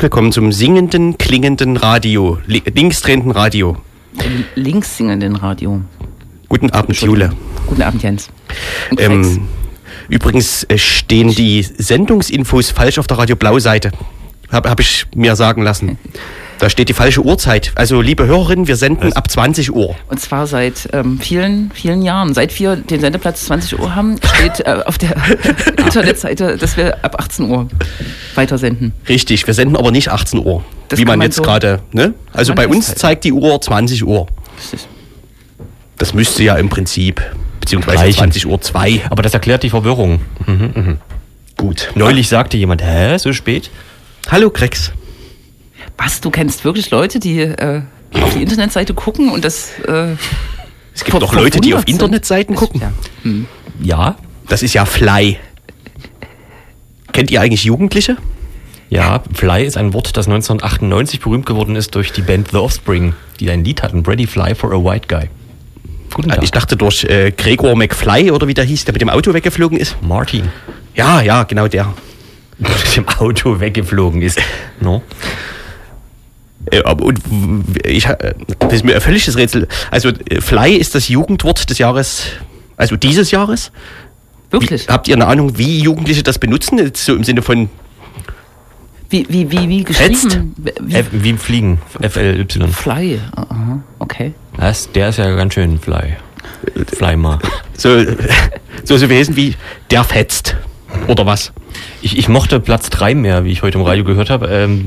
[0.00, 3.76] Herzlich willkommen zum singenden, klingenden Radio, li linksdrehenden Radio.
[4.54, 5.82] Links singenden Radio.
[6.48, 7.34] Guten Abend, Jule.
[7.66, 8.30] Guten Abend, Jens.
[8.96, 9.46] Ähm,
[10.08, 13.92] übrigens äh, stehen die Sendungsinfos falsch auf der Radio Blau-Seite.
[14.50, 15.98] Habe hab ich mir sagen lassen.
[16.60, 17.72] Da steht die falsche Uhrzeit.
[17.74, 19.96] Also, liebe Hörerinnen, wir senden ab 20 Uhr.
[20.08, 22.34] Und zwar seit ähm, vielen, vielen Jahren.
[22.34, 25.16] Seit wir den Sendeplatz 20 Uhr haben, steht äh, auf der
[25.78, 27.66] Internetseite, dass wir ab 18 Uhr
[28.34, 28.92] weitersenden.
[29.08, 30.62] Richtig, wir senden aber nicht 18 Uhr.
[30.88, 32.12] Das wie man man jetzt so- gerade, ne?
[32.34, 34.26] Also bei uns zeigt die Uhr 20 Uhr.
[34.58, 34.86] Richtig.
[35.96, 37.22] Das müsste ja im Prinzip,
[37.60, 38.18] beziehungsweise Reichen.
[38.18, 39.02] 20 Uhr 2.
[39.08, 40.20] Aber das erklärt die Verwirrung.
[41.56, 41.90] Gut.
[41.94, 43.70] Neulich sagte jemand, hä, so spät?
[44.30, 44.92] Hallo, Krex.
[46.02, 47.82] Was, du kennst wirklich Leute, die äh,
[48.14, 49.78] auf die Internetseite gucken und das...
[49.86, 50.14] Äh,
[50.94, 52.80] Es gibt doch Leute, die auf Internetseiten gucken.
[52.80, 52.92] Ja.
[53.22, 53.46] Hm.
[53.82, 54.16] Ja,
[54.48, 55.38] Das ist ja Fly.
[57.12, 58.16] Kennt ihr eigentlich Jugendliche?
[58.88, 63.14] ja, Fly ist ein Wort, das 1998 berühmt geworden ist durch die Band The Offspring,
[63.38, 65.28] die ein Lied hatten, Ready Fly for a White Guy.
[66.12, 66.42] Guten Tag.
[66.42, 69.78] Ich dachte durch äh, Gregor McFly oder wie der hieß, der mit dem Auto weggeflogen
[69.78, 69.96] ist.
[70.02, 70.48] Martin,
[70.96, 71.94] Ja, ja, genau der.
[72.58, 74.40] mit dem Auto weggeflogen ist.
[74.80, 75.02] No?
[76.66, 77.20] Äh, und
[77.84, 79.68] ich, das ist mir ein völliges Rätsel.
[79.90, 82.24] Also Fly ist das Jugendwort des Jahres,
[82.76, 83.72] also dieses Jahres.
[84.50, 84.88] Wirklich?
[84.88, 86.78] Wie, habt ihr eine Ahnung, wie Jugendliche das benutzen?
[86.78, 87.70] Jetzt So im Sinne von,
[89.10, 90.54] Wie, wie, wie, wie geschrieben?
[90.56, 92.68] Wie, F wie Fliegen, F-L-Y.
[92.68, 93.20] Fly.
[93.34, 94.34] Aha, okay.
[94.56, 96.16] Das, der ist ja ganz schön Fly.
[96.94, 97.38] Fly mal.
[97.76, 98.04] so,
[98.84, 99.54] so, so Wesen wie
[99.90, 100.56] der fetzt.
[101.08, 101.52] Oder was?
[102.02, 104.46] Ich, ich mochte Platz 3 mehr, wie ich heute im Radio gehört habe.
[104.46, 104.86] Ähm,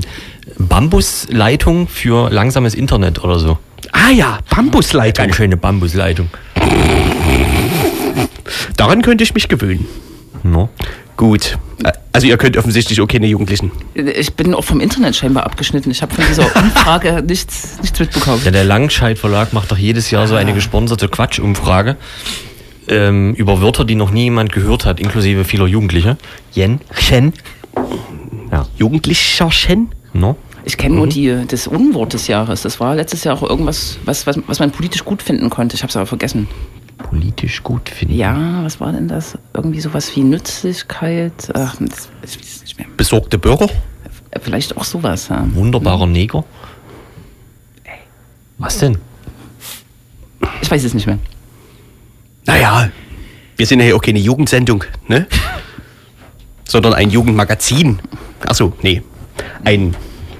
[0.68, 3.57] Bambusleitung für langsames Internet oder so.
[3.91, 5.25] Ah ja, Bambusleitung.
[5.25, 6.29] Ganz schöne Bambusleitung.
[8.78, 9.85] Daran könnte ich mich gewöhnen.
[10.44, 10.69] No?
[11.16, 11.57] Gut.
[12.12, 13.72] Also ihr könnt offensichtlich auch keine Jugendlichen.
[13.94, 15.91] Ich bin auch vom Internet scheinbar abgeschnitten.
[15.91, 18.41] Ich habe von dieser Umfrage nichts, nichts mitbekommen.
[18.45, 21.97] Ja, der Langscheid Verlag macht doch jedes Jahr so eine gesponserte Quatschumfrage
[22.88, 26.18] ähm, über Wörter, die noch nie jemand gehört hat, inklusive vieler Jugendlicher.
[26.51, 27.34] Jen, Chen,
[28.78, 29.90] Jugendlicherchen?
[30.13, 30.38] no?
[30.66, 32.62] Ich kenne nur die, das Unwort des Jahres.
[32.62, 35.75] Das war letztes Jahr auch irgendwas, was, was, was man politisch gut finden konnte.
[35.75, 36.47] Ich habe es aber vergessen.
[36.97, 38.16] Politisch gut finden.
[38.16, 39.38] Ja, was war denn das?
[39.53, 41.51] Irgendwie sowas wie Nützlichkeit.
[41.53, 42.88] Ach, das, ich weiß es nicht mehr.
[42.96, 43.68] Besorgte Bürger?
[44.41, 45.28] Vielleicht auch sowas.
[45.28, 45.46] Ja.
[45.53, 46.46] Wunderbarer Neger.
[48.57, 48.97] Was denn?
[50.62, 51.19] Ich weiß es nicht mehr.
[52.45, 52.90] Naja,
[53.57, 55.28] wir sind ja hier auch keine Jugendsendung, ne?
[56.63, 58.00] Sondern ein Jugendmagazin.
[58.47, 59.01] Achso, nee.
[59.63, 59.95] Ein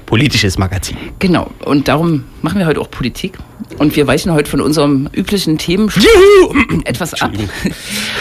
[0.06, 0.96] politisches Magazin.
[1.18, 1.50] Genau.
[1.64, 3.38] Und darum machen wir heute auch Politik.
[3.78, 5.90] Und wir weichen heute von unserem üblichen Themen
[6.84, 7.32] etwas ab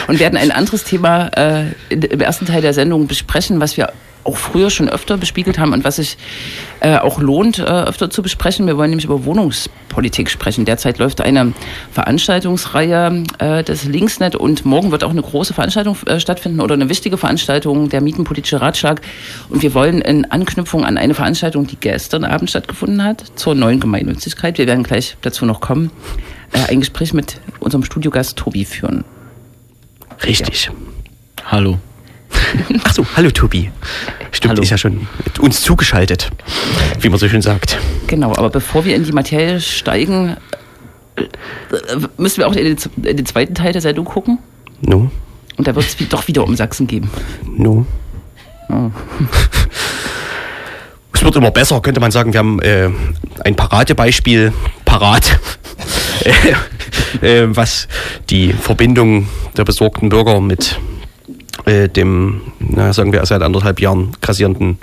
[0.07, 3.91] und werden ein anderes Thema äh, im ersten Teil der Sendung besprechen, was wir
[4.23, 6.17] auch früher schon öfter bespiegelt haben und was sich
[6.79, 8.67] äh, auch lohnt, äh, öfter zu besprechen.
[8.67, 10.65] Wir wollen nämlich über Wohnungspolitik sprechen.
[10.65, 11.53] Derzeit läuft eine
[11.91, 16.89] Veranstaltungsreihe äh, des Linksnet und morgen wird auch eine große Veranstaltung äh, stattfinden oder eine
[16.89, 19.01] wichtige Veranstaltung, der Mietenpolitische Ratschlag.
[19.49, 23.79] Und wir wollen in Anknüpfung an eine Veranstaltung, die gestern Abend stattgefunden hat, zur neuen
[23.79, 25.91] Gemeinnützigkeit, wir werden gleich dazu noch kommen,
[26.53, 29.03] äh, ein Gespräch mit unserem Studiogast Tobi führen.
[30.23, 30.69] Richtig.
[31.45, 31.79] Hallo.
[32.83, 33.71] Achso, hallo Tobi.
[34.31, 34.61] Stimmt, Hallo.
[34.63, 35.07] ist ja schon
[35.39, 36.31] uns zugeschaltet,
[36.99, 37.77] wie man so schön sagt.
[38.07, 40.37] Genau, aber bevor wir in die Materie steigen,
[41.15, 41.23] äh,
[42.17, 44.39] müssen wir auch in den, in den zweiten Teil der Sendung gucken.
[44.81, 45.11] No,
[45.57, 47.09] Und da wird es doch wieder um Sachsen geben.
[47.45, 47.85] no.
[51.15, 52.33] Es wird immer besser, könnte man sagen.
[52.33, 52.89] Wir haben äh,
[53.45, 54.51] ein Paradebeispiel
[54.83, 55.39] parat,
[57.21, 57.87] äh, äh, was
[58.29, 60.79] die Verbindung der besorgten Bürger mit
[61.65, 64.77] äh, dem, na, sagen wir, seit anderthalb Jahren grassierenden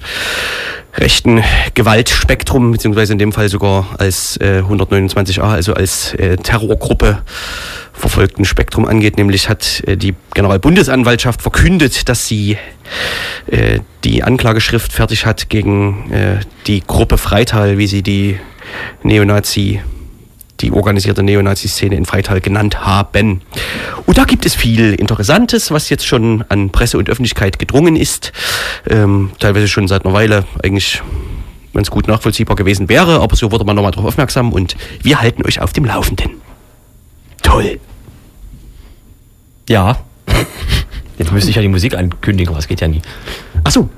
[0.96, 1.42] rechten
[1.74, 7.22] Gewaltspektrum, beziehungsweise in dem Fall sogar als äh, 129a, also als äh, Terrorgruppe
[7.92, 9.16] verfolgten Spektrum angeht.
[9.16, 12.56] Nämlich hat äh, die Generalbundesanwaltschaft verkündet, dass sie
[13.46, 18.38] äh, die Anklageschrift fertig hat gegen äh, die Gruppe Freital, wie sie die
[19.02, 19.80] Neonazi
[20.60, 23.42] die organisierte Neonazi-Szene in Freital genannt haben.
[24.06, 28.32] Und da gibt es viel Interessantes, was jetzt schon an Presse und Öffentlichkeit gedrungen ist.
[28.88, 31.02] Ähm, teilweise schon seit einer Weile eigentlich
[31.74, 35.44] ganz gut nachvollziehbar gewesen wäre, aber so wurde man nochmal darauf aufmerksam und wir halten
[35.46, 36.32] euch auf dem Laufenden.
[37.42, 37.78] Toll.
[39.68, 39.98] Ja.
[41.18, 43.02] Jetzt müsste ich ja die Musik ankündigen, aber es geht ja nie.
[43.62, 43.88] Achso.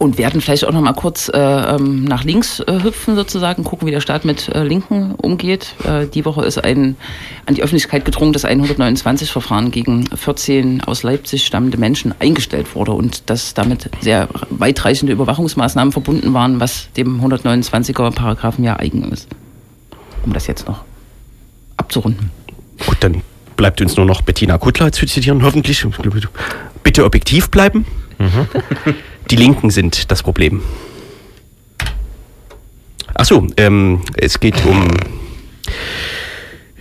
[0.00, 3.86] Und werden vielleicht auch noch mal kurz äh, ähm, nach links äh, hüpfen sozusagen, gucken,
[3.86, 5.74] wie der Staat mit äh, Linken umgeht.
[5.84, 6.96] Äh, die Woche ist ein
[7.44, 13.52] an die Öffentlichkeit gedrungenes 129-Verfahren gegen 14 aus Leipzig stammende Menschen eingestellt wurde und dass
[13.52, 19.28] damit sehr weitreichende Überwachungsmaßnahmen verbunden waren, was dem 129er Paragraphen ja eigen ist.
[20.24, 20.82] Um das jetzt noch
[21.76, 22.30] abzurunden.
[22.86, 23.20] Gut, dann
[23.54, 25.86] bleibt uns nur noch Bettina Kuttler zu zitieren, hoffentlich.
[26.82, 27.84] Bitte objektiv bleiben.
[29.30, 30.62] Die Linken sind das Problem.
[33.14, 34.88] Achso, ähm, es geht um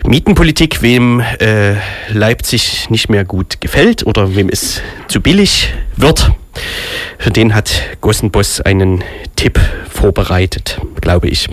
[0.06, 1.76] Mietenpolitik, wem äh,
[2.10, 6.32] Leipzig nicht mehr gut gefällt oder wem es zu billig wird.
[7.18, 9.04] Für den hat Gossenboss einen
[9.36, 9.60] Tipp
[9.90, 11.50] vorbereitet, glaube ich.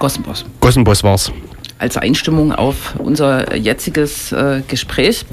[0.00, 0.44] Gossenboss.
[0.60, 1.30] Gossenboss war's.
[1.78, 5.24] Als Einstimmung auf unser jetziges äh, Gespräch.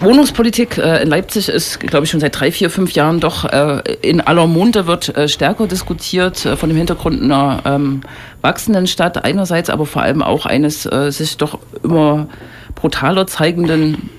[0.00, 3.82] Wohnungspolitik äh, in Leipzig ist, glaube ich, schon seit drei, vier, fünf Jahren doch äh,
[4.02, 8.00] in aller Munde, wird äh, stärker diskutiert äh, von dem Hintergrund einer ähm,
[8.40, 12.28] wachsenden Stadt einerseits, aber vor allem auch eines äh, sich doch immer
[12.74, 14.10] brutaler zeigenden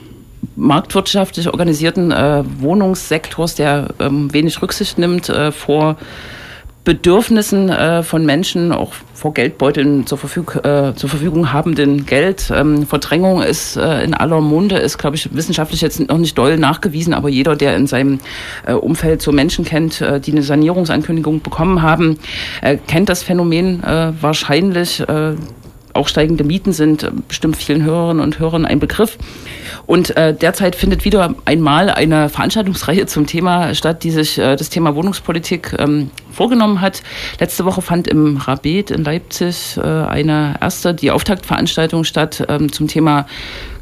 [0.55, 5.97] marktwirtschaftlich organisierten äh, Wohnungssektors, der ähm, wenig Rücksicht nimmt äh, vor
[6.87, 12.49] Bedürfnissen äh, von Menschen, auch vor Geldbeuteln zur, Verfüg äh, zur Verfügung habenden Geld.
[12.55, 16.55] Ähm, Verdrängung ist äh, in aller Munde, ist, glaube ich, wissenschaftlich jetzt noch nicht doll
[16.55, 18.19] nachgewiesen, aber jeder, der in seinem
[18.65, 22.19] äh, Umfeld so Menschen kennt, äh, die eine Sanierungsankündigung bekommen haben,
[22.61, 23.83] äh, kennt das Phänomen
[24.21, 25.03] wahrscheinlich.
[25.97, 29.17] Auch steigende Mieten sind äh, bestimmt vielen Hörerinnen und Hörern ein Begriff.
[29.85, 34.69] Und äh, derzeit findet wieder einmal eine Veranstaltungsreihe zum Thema statt, die sich äh, das
[34.69, 37.01] Thema Wohnungspolitik ähm, vorgenommen hat.
[37.39, 42.87] Letzte Woche fand im Rabet in Leipzig äh, eine erste, die Auftaktveranstaltung statt ähm, zum
[42.87, 43.25] Thema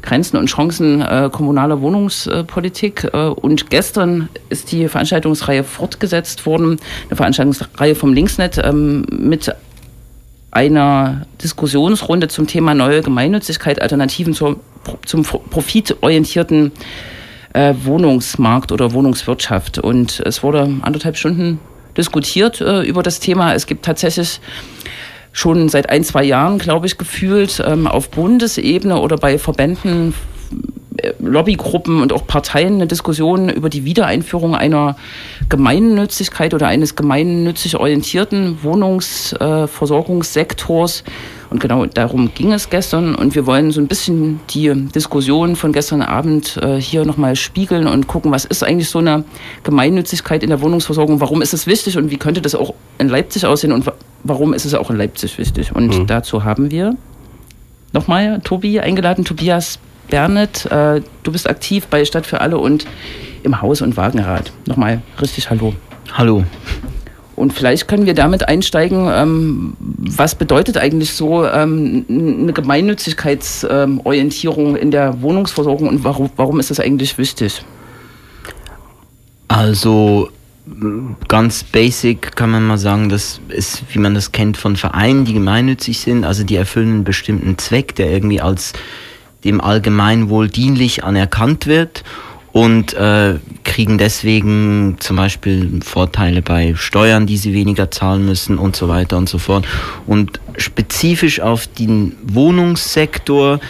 [0.00, 3.10] Grenzen und Chancen äh, kommunaler Wohnungspolitik.
[3.12, 6.78] Äh, und gestern ist die Veranstaltungsreihe fortgesetzt worden,
[7.08, 9.54] eine Veranstaltungsreihe vom Linksnet ähm, mit
[10.56, 14.58] einer Diskussionsrunde zum Thema neue Gemeinnützigkeit, Alternativen zur,
[15.04, 16.72] zum profitorientierten
[17.52, 19.78] äh, Wohnungsmarkt oder Wohnungswirtschaft.
[19.78, 21.60] Und es wurde anderthalb Stunden
[21.94, 23.52] diskutiert äh, über das Thema.
[23.52, 24.40] Es gibt tatsächlich
[25.30, 30.14] schon seit ein, zwei Jahren, glaube ich, gefühlt ähm, auf Bundesebene oder bei Verbänden
[31.18, 34.94] Lobbygruppen und auch Parteien eine Diskussion über die Wiedereinführung einer
[35.48, 41.04] Gemeinnützigkeit oder eines gemeinnützig orientierten Wohnungsversorgungssektors.
[41.50, 43.14] Und genau darum ging es gestern.
[43.14, 47.86] Und wir wollen so ein bisschen die Diskussion von gestern Abend äh, hier nochmal spiegeln
[47.86, 49.24] und gucken, was ist eigentlich so eine
[49.62, 51.20] Gemeinnützigkeit in der Wohnungsversorgung?
[51.20, 53.90] Warum ist es wichtig und wie könnte das auch in Leipzig aussehen und
[54.24, 55.74] warum ist es auch in Leipzig wichtig?
[55.74, 56.06] Und mhm.
[56.06, 56.96] dazu haben wir
[57.92, 62.86] nochmal Tobi eingeladen, Tobias Bernet, äh, du bist aktiv bei Stadt für alle und
[63.42, 64.52] im Haus- und Wagenrat.
[64.66, 65.74] Nochmal richtig Hallo.
[66.12, 66.44] Hallo.
[67.36, 74.82] Und vielleicht können wir damit einsteigen, ähm, was bedeutet eigentlich so ähm, eine Gemeinnützigkeitsorientierung ähm,
[74.82, 77.62] in der Wohnungsversorgung und warum, warum ist das eigentlich wichtig?
[79.48, 80.30] Also
[81.28, 85.34] ganz basic kann man mal sagen, das ist, wie man das kennt von Vereinen, die
[85.34, 88.72] gemeinnützig sind, also die erfüllen einen bestimmten Zweck, der irgendwie als
[89.46, 92.04] dem Allgemeinwohl dienlich anerkannt wird
[92.52, 93.34] und äh,
[93.64, 99.18] kriegen deswegen zum Beispiel Vorteile bei Steuern, die sie weniger zahlen müssen und so weiter
[99.18, 99.66] und so fort.
[100.06, 103.60] Und spezifisch auf den Wohnungssektor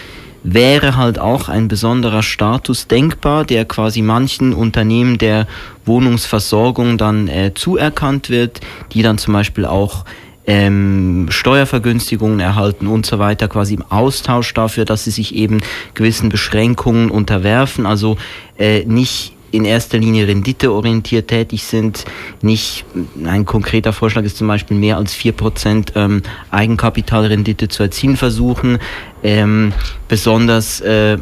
[0.45, 5.49] wäre halt auch ein besonderer Status denkbar, der quasi manchen Unternehmen der
[5.85, 8.61] Wohnungsversorgung dann äh, zuerkannt wird,
[8.92, 10.04] die dann zum Beispiel auch
[10.47, 15.61] ähm, Steuervergünstigungen erhalten und so weiter, quasi im Austausch dafür, dass sie sich eben
[15.95, 18.17] gewissen Beschränkungen unterwerfen, also
[18.59, 22.05] äh, nicht in erster Linie renditeorientiert tätig sind.
[22.43, 22.85] Nicht
[23.25, 28.79] ein konkreter Vorschlag ist zum Beispiel mehr als vier Prozent ähm, Eigenkapitalrendite zu erzielen versuchen.
[29.23, 29.73] Ähm,
[30.09, 31.17] besonders äh,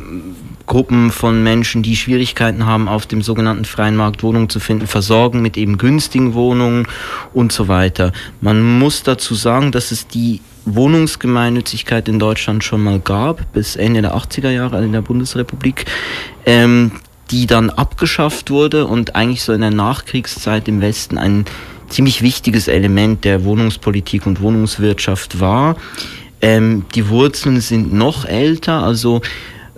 [0.66, 5.42] Gruppen von Menschen, die Schwierigkeiten haben, auf dem sogenannten freien Markt Wohnungen zu finden, versorgen
[5.42, 6.86] mit eben günstigen Wohnungen
[7.32, 8.12] und so weiter.
[8.40, 14.02] Man muss dazu sagen, dass es die Wohnungsgemeinnützigkeit in Deutschland schon mal gab, bis Ende
[14.02, 15.84] der 80er Jahre in der Bundesrepublik,
[16.46, 16.92] ähm,
[17.30, 21.44] die dann abgeschafft wurde und eigentlich so in der Nachkriegszeit im Westen ein
[21.88, 25.76] ziemlich wichtiges Element der Wohnungspolitik und Wohnungswirtschaft war.
[26.40, 29.22] Ähm, die Wurzeln sind noch älter, also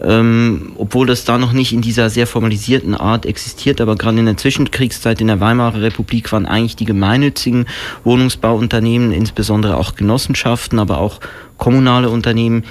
[0.03, 4.27] ähm, obwohl das da noch nicht in dieser sehr formalisierten Art existiert, aber gerade in
[4.27, 7.67] der Zwischenkriegszeit in der Weimarer Republik waren eigentlich die gemeinnützigen
[8.05, 11.21] Wohnungsbauunternehmen, insbesondere auch Genossenschaften, aber auch
[11.57, 12.65] kommunale Unternehmen,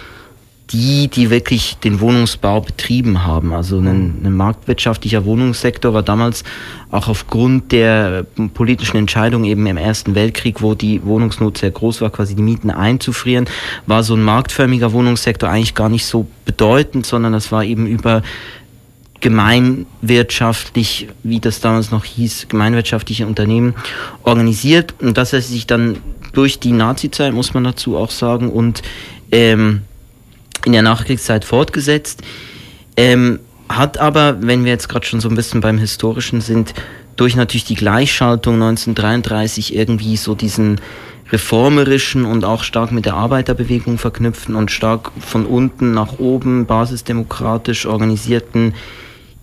[0.71, 3.53] die, die wirklich den Wohnungsbau betrieben haben.
[3.53, 6.43] Also ein, ein, marktwirtschaftlicher Wohnungssektor war damals
[6.89, 12.09] auch aufgrund der politischen Entscheidung eben im Ersten Weltkrieg, wo die Wohnungsnot sehr groß war,
[12.09, 13.45] quasi die Mieten einzufrieren,
[13.85, 18.23] war so ein marktförmiger Wohnungssektor eigentlich gar nicht so bedeutend, sondern das war eben über
[19.21, 23.75] gemeinwirtschaftlich, wie das damals noch hieß, gemeinwirtschaftliche Unternehmen
[24.23, 24.95] organisiert.
[24.99, 25.97] Und das hat sich dann
[26.33, 28.81] durch die Nazizeit, muss man dazu auch sagen, und
[29.31, 29.81] ähm,
[30.65, 32.21] in der Nachkriegszeit fortgesetzt.
[32.97, 36.73] Ähm, hat aber, wenn wir jetzt gerade schon so ein bisschen beim Historischen sind,
[37.15, 40.81] durch natürlich die Gleichschaltung 1933 irgendwie so diesen
[41.31, 47.85] reformerischen und auch stark mit der Arbeiterbewegung verknüpften und stark von unten nach oben basisdemokratisch
[47.85, 48.75] organisierten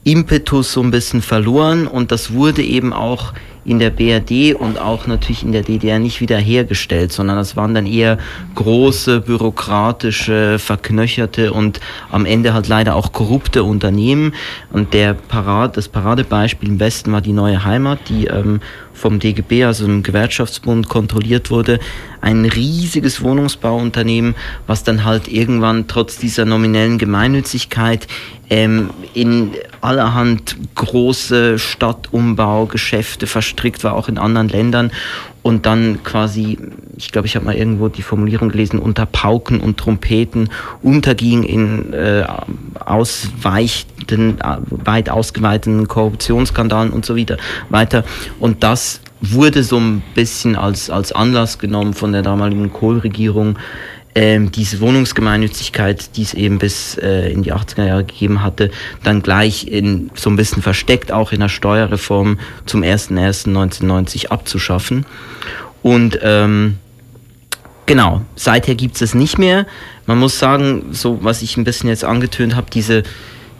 [0.05, 3.33] Impetus so ein bisschen verloren und das wurde eben auch
[3.64, 7.87] in der BRD und auch natürlich in der DDR nicht wiederhergestellt, sondern das waren dann
[7.87, 8.19] eher
[8.54, 14.35] große, bürokratische, verknöcherte und am Ende halt leider auch korrupte Unternehmen.
[14.73, 18.61] Und der Parad, das Paradebeispiel im Westen war die neue Heimat, die ähm,
[18.95, 21.79] vom DGB, also dem Gewerkschaftsbund, kontrolliert wurde.
[22.21, 24.35] Ein riesiges Wohnungsbauunternehmen,
[24.67, 28.07] was dann halt irgendwann trotz dieser nominellen Gemeinnützigkeit
[28.51, 34.93] ähm, in allerhand große Stadtumbaugeschäfte verstrickt war, auch in anderen Ländern
[35.43, 36.59] und dann quasi,
[36.97, 40.51] ich glaube, ich habe mal irgendwo die Formulierung gelesen, unter Pauken und Trompeten
[40.83, 42.25] unterging in äh,
[42.79, 47.37] ausweichten, äh, weit ausgeweiteten Korruptionsskandalen und so wieder
[47.71, 48.05] weiter.
[48.39, 53.59] Und das wurde so ein bisschen als, als Anlass genommen von der damaligen Kohl-Regierung,
[54.14, 58.71] ähm, diese Wohnungsgemeinnützigkeit, die es eben bis äh, in die 80er Jahre gegeben hatte,
[59.02, 65.07] dann gleich in so ein bisschen versteckt auch in der Steuerreform zum 01.01.1990 abzuschaffen.
[65.83, 66.78] Und ähm,
[67.87, 69.66] genau, seither gibt es es nicht mehr.
[70.07, 73.04] Man muss sagen, so was ich ein bisschen jetzt angetönt habe, diese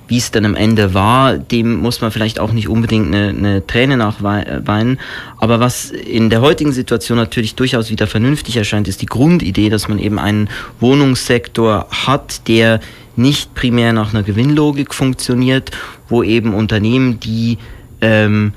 [0.09, 3.67] wie es dann am Ende war, dem muss man vielleicht auch nicht unbedingt eine, eine
[3.67, 4.99] Träne nachweinen.
[5.39, 9.89] Aber was in der heutigen Situation natürlich durchaus wieder vernünftig erscheint, ist die Grundidee, dass
[9.89, 10.49] man eben einen
[10.81, 12.81] Wohnungssektor hat, der
[13.17, 15.71] nicht primär nach einer Gewinnlogik funktioniert,
[16.09, 17.59] wo eben Unternehmen, die
[18.01, 18.53] ähm,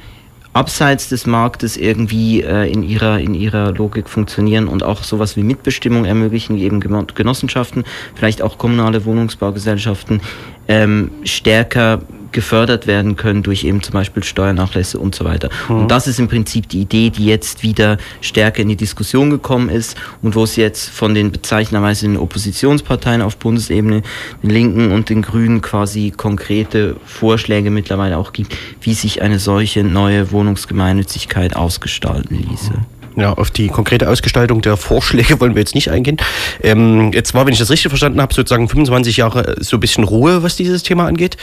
[0.55, 5.43] abseits des Marktes irgendwie äh, in ihrer in ihrer Logik funktionieren und auch sowas wie
[5.43, 7.83] Mitbestimmung ermöglichen, wie eben Genossenschaften,
[8.15, 10.21] vielleicht auch kommunale Wohnungsbaugesellschaften
[10.69, 12.01] ähm, stärker
[12.35, 15.49] gefördert werden können durch eben zum Beispiel Steuernachlässe und so weiter.
[15.69, 15.77] Mhm.
[15.77, 19.69] Und das ist im Prinzip die Idee, die jetzt wieder stärker in die Diskussion gekommen
[19.69, 24.03] ist und wo es jetzt von den bezeichnerweise den Oppositionsparteien auf Bundesebene,
[24.43, 29.83] den Linken und den Grünen quasi konkrete Vorschläge mittlerweile auch gibt, wie sich eine solche
[29.83, 32.73] neue Wohnungsgemeinnützigkeit ausgestalten ließe.
[32.73, 32.94] Mhm.
[33.17, 36.17] Ja, auf die konkrete Ausgestaltung der Vorschläge wollen wir jetzt nicht eingehen.
[36.61, 40.03] Ähm, jetzt war, wenn ich das richtig verstanden habe, sozusagen 25 Jahre so ein bisschen
[40.03, 41.37] Ruhe, was dieses Thema angeht.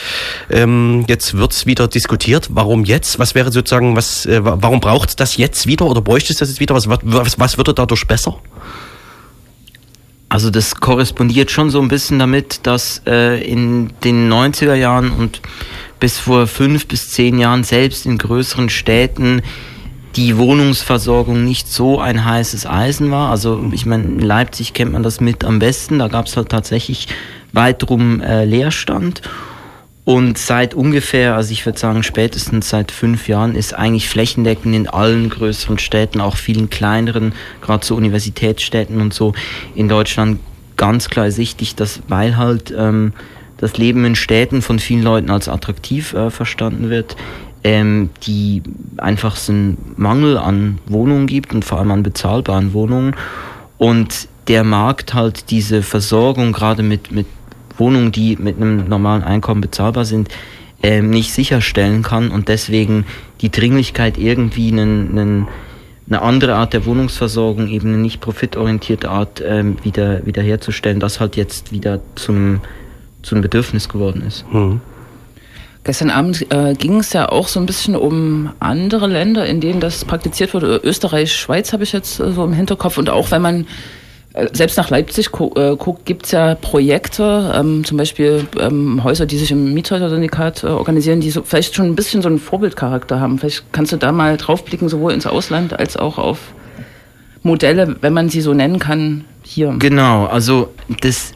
[0.51, 2.49] Ähm, jetzt wird's wieder diskutiert.
[2.51, 3.17] Warum jetzt?
[3.17, 6.59] Was wäre sozusagen, was, äh, warum braucht das jetzt wieder oder bräuchte es das jetzt
[6.59, 6.75] wieder?
[6.75, 8.37] Was, was, was würde dadurch besser?
[10.29, 15.41] Also das korrespondiert schon so ein bisschen damit, dass äh, in den 90er Jahren und
[15.99, 19.41] bis vor fünf bis zehn Jahren selbst in größeren Städten
[20.15, 23.31] die Wohnungsversorgung nicht so ein heißes Eisen war.
[23.31, 25.99] Also ich meine, in Leipzig kennt man das mit am besten.
[25.99, 27.07] Da gab es halt tatsächlich
[27.51, 29.21] weit drum äh, Leerstand.
[30.05, 34.87] Und seit ungefähr, also ich würde sagen spätestens seit fünf Jahren, ist eigentlich flächendeckend in
[34.87, 39.33] allen größeren Städten, auch vielen kleineren, gerade so Universitätsstädten und so
[39.75, 40.39] in Deutschland
[40.75, 43.13] ganz klar sichtig, dass weil halt ähm,
[43.57, 47.15] das Leben in Städten von vielen Leuten als attraktiv äh, verstanden wird,
[47.63, 48.61] ähm, die
[48.97, 53.15] einfach so einen Mangel an Wohnungen gibt und vor allem an bezahlbaren Wohnungen.
[53.77, 57.25] Und der Markt halt diese Versorgung gerade mit, mit
[57.77, 60.29] Wohnungen, die mit einem normalen Einkommen bezahlbar sind,
[60.81, 63.05] ähm, nicht sicherstellen kann und deswegen
[63.41, 65.47] die Dringlichkeit irgendwie einen, einen,
[66.07, 71.37] eine andere Art der Wohnungsversorgung, eben eine nicht profitorientierte Art ähm, wieder wiederherzustellen, das halt
[71.37, 72.59] jetzt wieder zum,
[73.21, 74.45] zum Bedürfnis geworden ist.
[74.51, 74.81] Mhm.
[75.83, 79.81] Gestern Abend äh, ging es ja auch so ein bisschen um andere Länder, in denen
[79.81, 80.79] das praktiziert wurde.
[80.81, 82.97] Österreich, Schweiz habe ich jetzt äh, so im Hinterkopf.
[82.97, 83.67] Und auch wenn man
[84.31, 89.37] äh, selbst nach Leipzig äh, guckt, gibt's ja Projekte, ähm, zum Beispiel ähm, Häuser, die
[89.37, 93.37] sich im Miethäuser-Syndikat äh, organisieren, die so, vielleicht schon ein bisschen so einen Vorbildcharakter haben.
[93.37, 96.39] Vielleicht kannst du da mal draufblicken, sowohl ins Ausland als auch auf
[97.41, 99.75] Modelle, wenn man sie so nennen kann, hier.
[99.79, 101.33] Genau, also das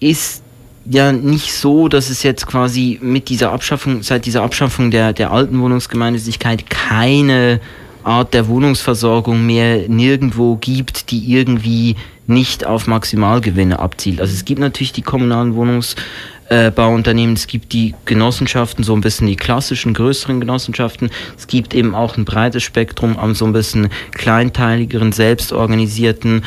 [0.00, 0.43] ist
[0.86, 5.30] ja nicht so, dass es jetzt quasi mit dieser Abschaffung, seit dieser Abschaffung der, der
[5.30, 7.60] alten Wohnungsgemeinnützigkeit keine
[8.04, 14.20] Art der Wohnungsversorgung mehr nirgendwo gibt, die irgendwie nicht auf Maximalgewinne abzielt.
[14.20, 19.36] Also es gibt natürlich die kommunalen Wohnungsbauunternehmen, es gibt die Genossenschaften, so ein bisschen die
[19.36, 21.10] klassischen, größeren Genossenschaften.
[21.36, 26.42] Es gibt eben auch ein breites Spektrum an so ein bisschen kleinteiligeren, selbstorganisierten äh,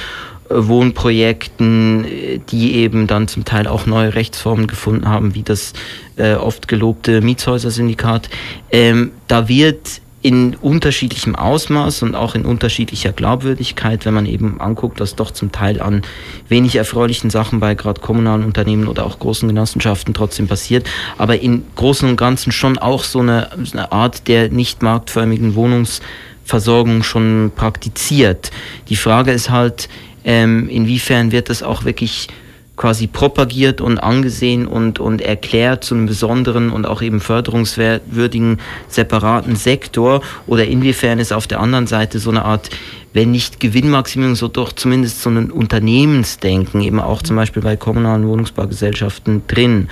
[0.50, 2.06] Wohnprojekten,
[2.50, 5.74] die eben dann zum Teil auch neue Rechtsformen gefunden haben, wie das
[6.16, 8.30] äh, oft gelobte Mietshäuser-Syndikat.
[8.72, 15.00] Ähm, da wird in unterschiedlichem Ausmaß und auch in unterschiedlicher Glaubwürdigkeit, wenn man eben anguckt,
[15.00, 16.02] was doch zum Teil an
[16.50, 20.86] wenig erfreulichen Sachen bei gerade kommunalen Unternehmen oder auch großen Genossenschaften trotzdem passiert,
[21.18, 27.04] aber in Großen und Ganzen schon auch so eine, eine Art der nicht marktförmigen Wohnungsversorgung
[27.04, 28.52] schon praktiziert.
[28.90, 29.88] Die Frage ist halt,
[30.28, 32.28] ähm, inwiefern wird das auch wirklich
[32.76, 39.56] quasi propagiert und angesehen und, und erklärt zu einem besonderen und auch eben förderungswürdigen separaten
[39.56, 42.70] Sektor oder inwiefern ist auf der anderen Seite so eine Art,
[43.14, 48.28] wenn nicht Gewinnmaximierung, so doch zumindest so ein Unternehmensdenken eben auch zum Beispiel bei kommunalen
[48.28, 49.88] Wohnungsbaugesellschaften drin.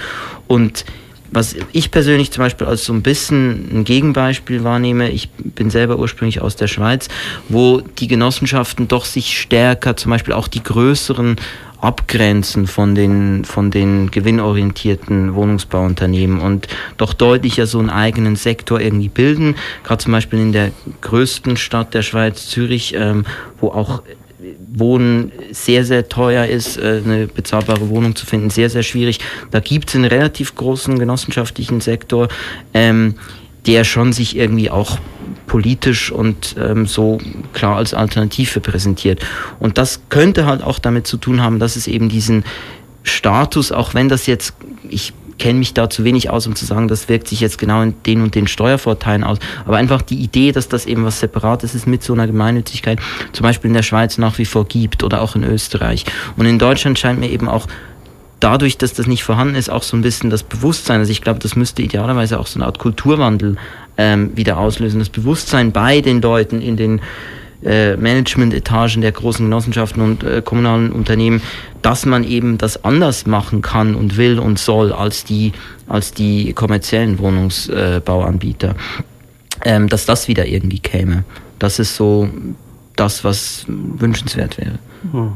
[0.46, 0.86] Und
[1.36, 6.00] was ich persönlich zum Beispiel als so ein bisschen ein Gegenbeispiel wahrnehme, ich bin selber
[6.00, 7.08] ursprünglich aus der Schweiz,
[7.50, 11.36] wo die Genossenschaften doch sich stärker, zum Beispiel auch die größeren
[11.82, 19.10] abgrenzen von den, von den gewinnorientierten Wohnungsbauunternehmen und doch deutlicher so einen eigenen Sektor irgendwie
[19.10, 19.56] bilden.
[19.84, 23.26] Gerade zum Beispiel in der größten Stadt der Schweiz, Zürich, ähm,
[23.60, 24.02] wo auch
[24.74, 29.20] Wohnen sehr, sehr teuer ist, äh, eine bezahlbare Wohnung zu finden, sehr, sehr schwierig.
[29.52, 32.28] Da gibt es einen relativ großen genossenschaftlichen Sektor,
[32.74, 33.16] ähm,
[33.66, 35.00] der schon sich irgendwie auch
[35.48, 37.20] politisch und ähm, so
[37.54, 39.26] klar als Alternative präsentiert.
[39.60, 42.44] Und das könnte halt auch damit zu tun haben, dass es eben diesen
[43.04, 44.54] Status, auch wenn das jetzt,
[44.90, 47.82] ich kenne mich da zu wenig aus, um zu sagen, das wirkt sich jetzt genau
[47.82, 49.38] in den und den Steuervorteilen aus.
[49.66, 53.00] Aber einfach die Idee, dass das eben was Separates ist mit so einer Gemeinnützigkeit,
[53.34, 56.06] zum Beispiel in der Schweiz nach wie vor gibt oder auch in Österreich.
[56.38, 57.68] Und in Deutschland scheint mir eben auch
[58.40, 61.00] dadurch, dass das nicht vorhanden ist, auch so ein bisschen das Bewusstsein.
[61.00, 63.58] Also ich glaube, das müsste idealerweise auch so eine Art Kulturwandel
[63.98, 65.00] ähm, wieder auslösen.
[65.00, 67.02] Das Bewusstsein bei den Leuten in den
[67.66, 71.42] äh, Management-Etagen der großen Genossenschaften und äh, kommunalen Unternehmen,
[71.82, 75.52] dass man eben das anders machen kann und will und soll als die,
[75.88, 78.76] als die kommerziellen Wohnungsbauanbieter.
[79.64, 81.24] Ähm, dass das wieder irgendwie käme.
[81.60, 82.30] Das ist so
[82.96, 84.80] das, was wünschenswert wäre.
[85.12, 85.32] Mhm.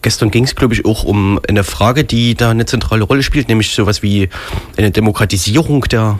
[0.00, 3.48] Gestern ging es, glaube ich, auch um eine Frage, die da eine zentrale Rolle spielt,
[3.48, 4.28] nämlich sowas wie
[4.76, 6.18] eine Demokratisierung der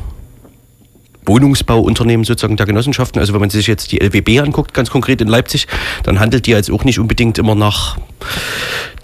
[1.28, 3.20] Wohnungsbauunternehmen sozusagen der Genossenschaften.
[3.20, 5.68] Also wenn man sich jetzt die LWB anguckt, ganz konkret in Leipzig,
[6.02, 7.98] dann handelt die jetzt auch nicht unbedingt immer nach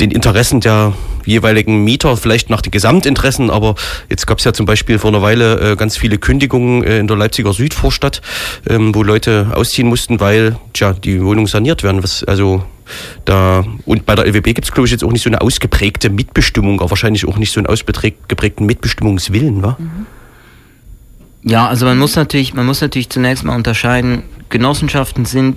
[0.00, 3.76] den Interessen der jeweiligen Mieter, vielleicht nach den Gesamtinteressen, aber
[4.10, 7.06] jetzt gab es ja zum Beispiel vor einer Weile äh, ganz viele Kündigungen äh, in
[7.06, 8.20] der Leipziger Südvorstadt,
[8.68, 12.02] ähm, wo Leute ausziehen mussten, weil tja, die Wohnungen saniert werden.
[12.02, 12.64] Was, also
[13.24, 16.10] da und bei der LWB gibt es, glaube ich, jetzt auch nicht so eine ausgeprägte
[16.10, 19.76] Mitbestimmung, aber wahrscheinlich auch nicht so einen ausgeprägten Mitbestimmungswillen, wa?
[19.78, 20.06] Mhm.
[21.44, 25.56] Ja, also man muss natürlich, man muss natürlich zunächst mal unterscheiden, Genossenschaften sind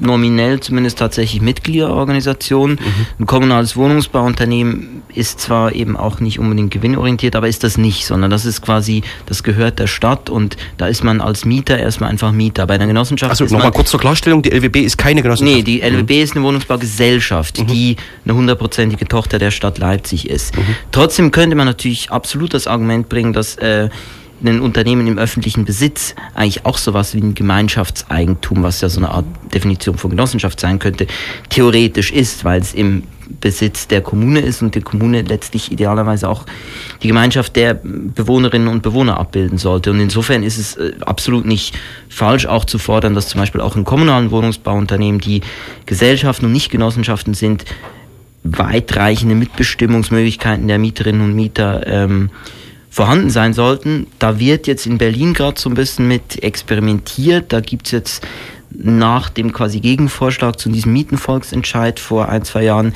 [0.00, 2.76] nominell zumindest tatsächlich Mitgliederorganisationen.
[2.76, 3.06] Mhm.
[3.20, 8.30] Ein kommunales Wohnungsbauunternehmen ist zwar eben auch nicht unbedingt gewinnorientiert, aber ist das nicht, sondern
[8.30, 12.32] das ist quasi, das gehört der Stadt und da ist man als Mieter erstmal einfach
[12.32, 12.66] Mieter.
[12.66, 13.30] Bei einer Genossenschaft.
[13.30, 15.56] Also nochmal kurz zur Klarstellung, die LWB ist keine Genossenschaft.
[15.58, 16.22] Nee, die LWB mhm.
[16.22, 17.66] ist eine Wohnungsbaugesellschaft, mhm.
[17.68, 20.56] die eine hundertprozentige Tochter der Stadt Leipzig ist.
[20.56, 20.62] Mhm.
[20.90, 23.88] Trotzdem könnte man natürlich absolut das Argument bringen, dass äh,
[24.44, 29.10] ein Unternehmen im öffentlichen Besitz eigentlich auch sowas wie ein Gemeinschaftseigentum, was ja so eine
[29.10, 31.06] Art Definition von Genossenschaft sein könnte,
[31.48, 33.04] theoretisch ist, weil es im
[33.40, 36.44] Besitz der Kommune ist und die Kommune letztlich idealerweise auch
[37.02, 39.90] die Gemeinschaft der Bewohnerinnen und Bewohner abbilden sollte.
[39.90, 41.78] Und insofern ist es äh, absolut nicht
[42.08, 45.40] falsch, auch zu fordern, dass zum Beispiel auch in kommunalen Wohnungsbauunternehmen, die
[45.86, 47.64] Gesellschaften und nicht Genossenschaften sind,
[48.44, 52.30] weitreichende Mitbestimmungsmöglichkeiten der Mieterinnen und Mieter ähm,
[52.92, 54.06] vorhanden sein sollten.
[54.18, 57.50] Da wird jetzt in Berlin gerade so ein bisschen mit experimentiert.
[57.50, 58.24] Da gibt's jetzt
[58.70, 62.92] nach dem quasi Gegenvorschlag zu diesem Mietenvolksentscheid vor ein, zwei Jahren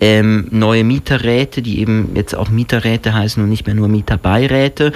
[0.00, 4.92] ähm, neue Mieterräte, die eben jetzt auch Mieterräte heißen und nicht mehr nur Mieterbeiräte.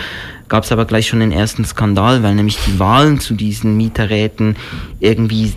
[0.48, 4.54] Gab es aber gleich schon den ersten Skandal, weil nämlich die Wahlen zu diesen Mieterräten
[5.00, 5.54] irgendwie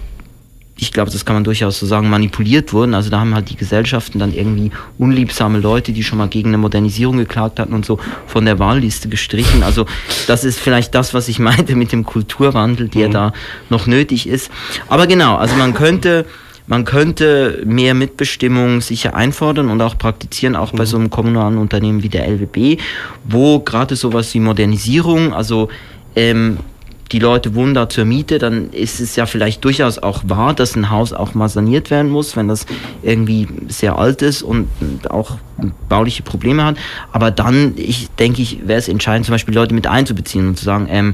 [0.79, 2.93] ich glaube, das kann man durchaus so sagen, manipuliert wurden.
[2.93, 6.57] Also da haben halt die Gesellschaften dann irgendwie unliebsame Leute, die schon mal gegen eine
[6.57, 9.63] Modernisierung geklagt hatten und so von der Wahlliste gestrichen.
[9.63, 9.85] Also
[10.27, 13.13] das ist vielleicht das, was ich meinte mit dem Kulturwandel, der mhm.
[13.13, 13.33] da
[13.69, 14.51] noch nötig ist.
[14.87, 16.25] Aber genau, also man könnte
[16.69, 22.03] man könnte mehr Mitbestimmung sicher einfordern und auch praktizieren, auch bei so einem kommunalen Unternehmen
[22.03, 22.81] wie der LWB,
[23.23, 25.69] wo gerade sowas wie Modernisierung, also
[26.17, 26.57] ähm,
[27.11, 30.75] die Leute wohnen da zur Miete, dann ist es ja vielleicht durchaus auch wahr, dass
[30.75, 32.65] ein Haus auch mal saniert werden muss, wenn das
[33.03, 34.67] irgendwie sehr alt ist und
[35.09, 35.37] auch
[35.89, 36.77] bauliche Probleme hat.
[37.11, 40.65] Aber dann, ich denke ich, wäre es entscheidend, zum Beispiel Leute mit einzubeziehen und zu
[40.65, 41.13] sagen, ähm,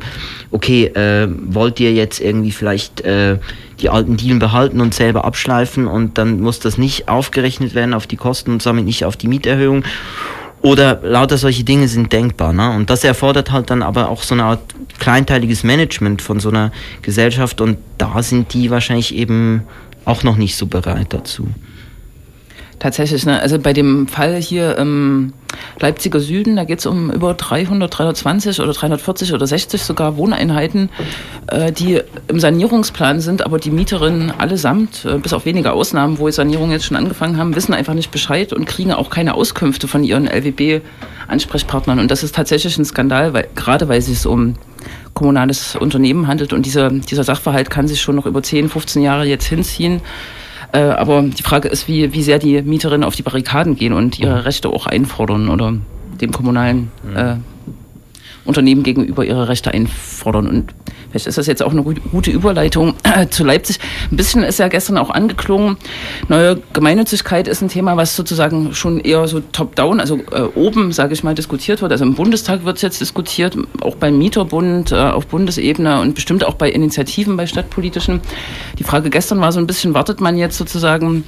[0.51, 3.37] okay, äh, wollt ihr jetzt irgendwie vielleicht äh,
[3.79, 8.07] die alten Dielen behalten und selber abschleifen und dann muss das nicht aufgerechnet werden auf
[8.07, 9.83] die Kosten und damit nicht auf die Mieterhöhung.
[10.63, 12.53] Oder lauter solche Dinge sind denkbar.
[12.53, 12.71] Ne?
[12.71, 14.61] Und das erfordert halt dann aber auch so eine Art
[15.03, 19.63] kleinteiliges Management von so einer Gesellschaft und da sind die wahrscheinlich eben
[20.05, 21.49] auch noch nicht so bereit dazu.
[22.79, 23.41] Tatsächlich, ne?
[23.41, 25.33] also bei dem Fall hier im
[25.77, 30.89] Leipziger Süden, da geht es um über 300, 320 oder 340 oder 60 sogar Wohneinheiten,
[31.47, 36.31] äh, die im Sanierungsplan sind, aber die Mieterinnen allesamt, äh, bis auf wenige Ausnahmen, wo
[36.31, 40.05] Sanierungen jetzt schon angefangen haben, wissen einfach nicht Bescheid und kriegen auch keine Auskünfte von
[40.05, 41.99] ihren LWB-Ansprechpartnern.
[41.99, 44.55] Und das ist tatsächlich ein Skandal, weil, gerade weil es sich um
[45.13, 49.25] kommunales Unternehmen handelt und dieser, dieser Sachverhalt kann sich schon noch über 10, 15 Jahre
[49.25, 50.01] jetzt hinziehen.
[50.71, 54.19] Äh, aber die Frage ist, wie, wie sehr die Mieterinnen auf die Barrikaden gehen und
[54.19, 54.45] ihre.
[54.45, 55.73] Rechte auch einfordern oder
[56.19, 57.35] dem kommunalen äh,
[58.45, 60.47] Unternehmen gegenüber ihre Rechte einfordern.
[60.47, 60.73] Und
[61.09, 63.79] vielleicht ist das jetzt auch eine gute Überleitung äh, zu Leipzig.
[64.11, 65.77] Ein bisschen ist ja gestern auch angeklungen.
[66.27, 71.13] Neue Gemeinnützigkeit ist ein Thema, was sozusagen schon eher so top-down, also äh, oben, sage
[71.13, 71.91] ich mal, diskutiert wird.
[71.91, 76.45] Also im Bundestag wird es jetzt diskutiert, auch beim Mieterbund äh, auf Bundesebene und bestimmt
[76.45, 78.21] auch bei Initiativen, bei stadtpolitischen.
[78.77, 81.23] Die Frage gestern war so ein bisschen, wartet man jetzt sozusagen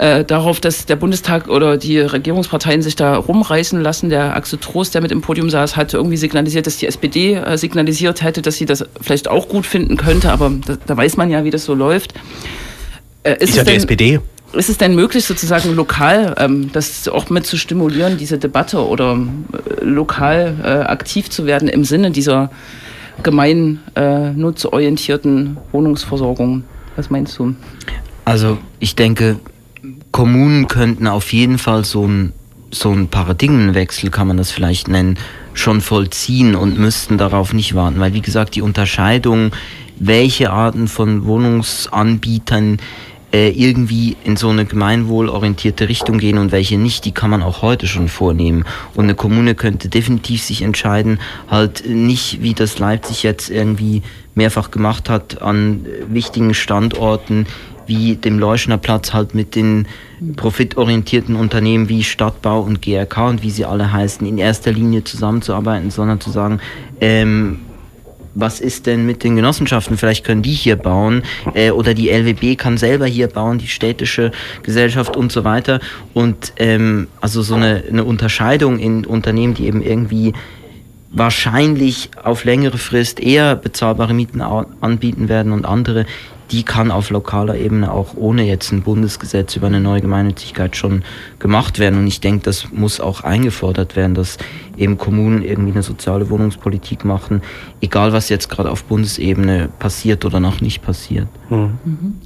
[0.00, 4.08] äh, darauf, dass der Bundestag oder die Regierungsparteien sich da rumreißen lassen.
[4.08, 7.58] Der Axel Trost, der mit im Podium saß, hat irgendwie signalisiert, dass die SPD äh,
[7.58, 11.28] signalisiert hätte, dass sie das vielleicht auch gut finden könnte, aber da, da weiß man
[11.28, 12.14] ja, wie das so läuft.
[13.24, 14.20] Äh, ist, ist ja die SPD.
[14.54, 19.18] Ist es denn möglich, sozusagen lokal ähm, das auch mit zu stimulieren, diese Debatte oder
[19.52, 22.50] äh, lokal äh, aktiv zu werden im Sinne dieser
[23.22, 26.64] gemeinnutzorientierten äh, Wohnungsversorgung?
[26.96, 27.54] Was meinst du?
[28.24, 29.36] Also ich denke,
[30.12, 32.32] Kommunen könnten auf jeden Fall so ein
[32.72, 35.18] so ein Paradigmenwechsel kann man das vielleicht nennen,
[35.54, 39.50] schon vollziehen und müssten darauf nicht warten, weil wie gesagt die Unterscheidung,
[39.98, 42.78] welche Arten von Wohnungsanbietern
[43.32, 47.62] äh, irgendwie in so eine gemeinwohlorientierte Richtung gehen und welche nicht, die kann man auch
[47.62, 48.64] heute schon vornehmen.
[48.94, 54.02] Und eine Kommune könnte definitiv sich entscheiden, halt nicht, wie das Leipzig jetzt irgendwie
[54.34, 57.46] mehrfach gemacht hat, an wichtigen Standorten
[57.90, 59.88] wie dem Leuschner Platz halt mit den
[60.36, 65.90] profitorientierten Unternehmen wie Stadtbau und GRK und wie sie alle heißen, in erster Linie zusammenzuarbeiten,
[65.90, 66.60] sondern zu sagen,
[67.00, 67.58] ähm,
[68.34, 69.96] was ist denn mit den Genossenschaften?
[69.96, 71.24] Vielleicht können die hier bauen
[71.54, 74.30] äh, oder die LWB kann selber hier bauen, die städtische
[74.62, 75.80] Gesellschaft und so weiter.
[76.14, 80.32] Und ähm, also so eine, eine Unterscheidung in Unternehmen, die eben irgendwie
[81.10, 86.06] wahrscheinlich auf längere Frist eher bezahlbare Mieten anbieten werden und andere,
[86.50, 91.04] die kann auf lokaler Ebene auch ohne jetzt ein Bundesgesetz über eine neue Gemeinnützigkeit schon
[91.38, 91.98] gemacht werden.
[91.98, 94.38] Und ich denke, das muss auch eingefordert werden, dass
[94.76, 97.42] eben Kommunen irgendwie eine soziale Wohnungspolitik machen,
[97.80, 101.28] egal was jetzt gerade auf Bundesebene passiert oder noch nicht passiert.
[101.50, 102.20] Mhm.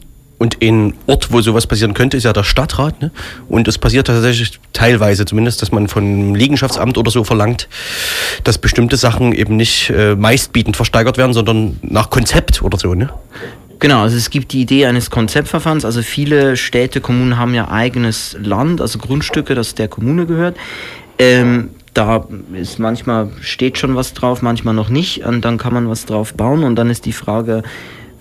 [0.44, 3.00] Und ein Ort, wo sowas passieren könnte, ist ja der Stadtrat.
[3.00, 3.10] Ne?
[3.48, 7.66] Und es passiert tatsächlich teilweise zumindest, dass man von Liegenschaftsamt oder so verlangt,
[8.44, 12.92] dass bestimmte Sachen eben nicht äh, meistbietend versteigert werden, sondern nach Konzept oder so.
[12.92, 13.08] Ne?
[13.78, 15.86] Genau, also es gibt die Idee eines Konzeptverfahrens.
[15.86, 20.58] Also viele Städte, Kommunen haben ja eigenes Land, also Grundstücke, das der Kommune gehört.
[21.18, 25.24] Ähm, da ist manchmal steht schon was drauf, manchmal noch nicht.
[25.24, 26.64] Und dann kann man was drauf bauen.
[26.64, 27.62] Und dann ist die Frage,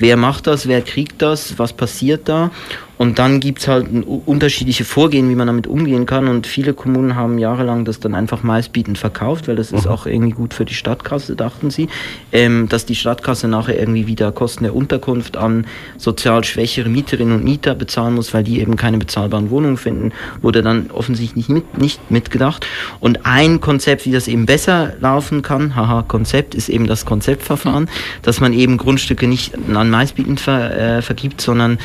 [0.03, 2.51] wer macht das, wer kriegt das, was passiert da.
[2.97, 6.27] Und dann gibt's halt unterschiedliche Vorgehen, wie man damit umgehen kann.
[6.27, 9.77] Und viele Kommunen haben jahrelang das dann einfach meistbietend verkauft, weil das mhm.
[9.79, 11.89] ist auch irgendwie gut für die Stadtkasse, dachten sie.
[12.31, 15.65] Ähm, dass die Stadtkasse nachher irgendwie wieder Kosten der Unterkunft an
[15.97, 20.61] sozial schwächere Mieterinnen und Mieter bezahlen muss, weil die eben keine bezahlbaren Wohnungen finden, wurde
[20.61, 22.65] dann offensichtlich nicht, mit, nicht mitgedacht.
[22.99, 27.89] Und ein Konzept, wie das eben besser laufen kann, haha, Konzept, ist eben das Konzeptverfahren,
[28.21, 31.79] dass man eben Grundstücke nicht an meistbietend ver, äh, vergibt, sondern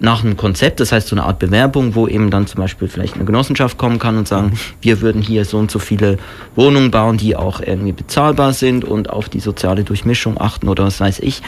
[0.00, 3.14] nach einem Konzept, das heißt so eine Art Bewerbung, wo eben dann zum Beispiel vielleicht
[3.14, 6.18] eine Genossenschaft kommen kann und sagen, wir würden hier so und so viele
[6.56, 11.00] Wohnungen bauen, die auch irgendwie bezahlbar sind und auf die soziale Durchmischung achten oder was
[11.00, 11.42] weiß ich.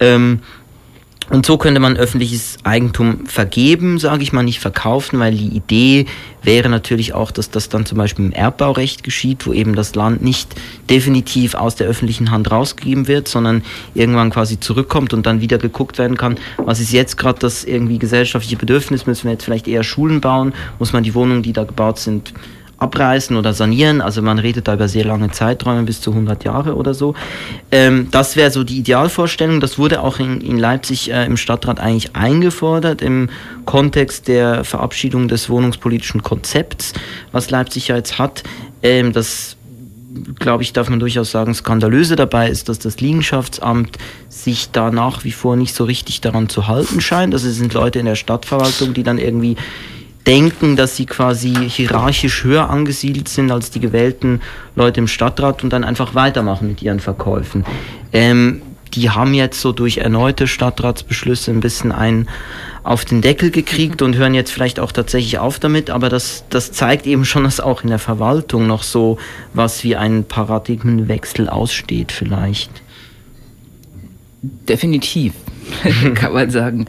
[0.00, 0.40] Ähm,
[1.30, 6.06] Und so könnte man öffentliches Eigentum vergeben, sage ich mal, nicht verkaufen, weil die Idee
[6.42, 10.22] wäre natürlich auch, dass das dann zum Beispiel im Erbbaurecht geschieht, wo eben das Land
[10.22, 10.54] nicht
[10.88, 13.62] definitiv aus der öffentlichen Hand rausgegeben wird, sondern
[13.94, 17.98] irgendwann quasi zurückkommt und dann wieder geguckt werden kann, was ist jetzt gerade das irgendwie
[17.98, 21.64] gesellschaftliche Bedürfnis, müssen wir jetzt vielleicht eher Schulen bauen, muss man die Wohnungen, die da
[21.64, 22.32] gebaut sind,
[22.78, 24.00] abreißen oder sanieren.
[24.00, 27.14] Also man redet da über sehr lange Zeiträume, bis zu 100 Jahre oder so.
[27.70, 29.60] Ähm, das wäre so die Idealvorstellung.
[29.60, 33.28] Das wurde auch in, in Leipzig äh, im Stadtrat eigentlich eingefordert im
[33.64, 36.92] Kontext der Verabschiedung des wohnungspolitischen Konzepts,
[37.32, 38.44] was Leipzig ja jetzt hat.
[38.82, 39.56] Ähm, das
[40.38, 45.24] glaube ich, darf man durchaus sagen, skandalöse dabei ist, dass das Liegenschaftsamt sich da nach
[45.24, 47.34] wie vor nicht so richtig daran zu halten scheint.
[47.34, 49.56] Also es sind Leute in der Stadtverwaltung, die dann irgendwie
[50.28, 54.42] denken, dass sie quasi hierarchisch höher angesiedelt sind als die gewählten
[54.76, 57.64] Leute im Stadtrat und dann einfach weitermachen mit ihren Verkäufen.
[58.12, 58.60] Ähm,
[58.92, 62.28] die haben jetzt so durch erneute Stadtratsbeschlüsse ein bisschen einen
[62.82, 66.72] auf den Deckel gekriegt und hören jetzt vielleicht auch tatsächlich auf damit, aber das, das
[66.72, 69.18] zeigt eben schon, dass auch in der Verwaltung noch so
[69.54, 72.70] was wie ein Paradigmenwechsel aussteht vielleicht.
[74.42, 75.32] Definitiv,
[76.14, 76.86] kann man sagen.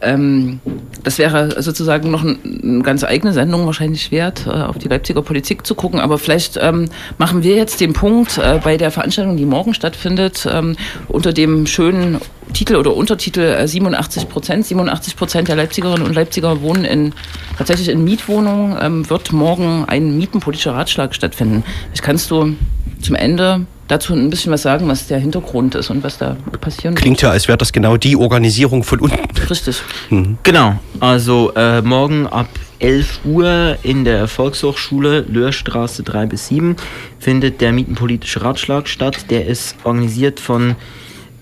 [0.00, 0.60] Ähm,
[1.02, 5.22] das wäre sozusagen noch ein, eine ganz eigene Sendung wahrscheinlich wert, äh, auf die Leipziger
[5.22, 6.00] Politik zu gucken.
[6.00, 10.46] Aber vielleicht ähm, machen wir jetzt den Punkt äh, bei der Veranstaltung, die morgen stattfindet,
[10.50, 10.76] ähm,
[11.08, 12.18] unter dem schönen
[12.52, 14.66] Titel oder Untertitel äh, 87 Prozent.
[14.66, 17.12] 87 Prozent der Leipzigerinnen und Leipziger wohnen in,
[17.56, 18.76] tatsächlich in Mietwohnungen.
[18.80, 21.64] Ähm, wird morgen ein mietenpolitischer Ratschlag stattfinden.
[21.92, 22.56] Das kannst du
[23.00, 26.94] zum Ende dazu ein bisschen was sagen, was der Hintergrund ist und was da passieren
[26.94, 29.18] Klingt ja, als wäre das genau die Organisierung von unten.
[29.48, 29.82] Richtig.
[30.10, 30.38] Mhm.
[30.42, 36.76] Genau, also äh, morgen ab 11 Uhr in der Volkshochschule Löhrstraße 3 bis 7
[37.18, 39.30] findet der Mietenpolitische Ratschlag statt.
[39.30, 40.76] Der ist organisiert von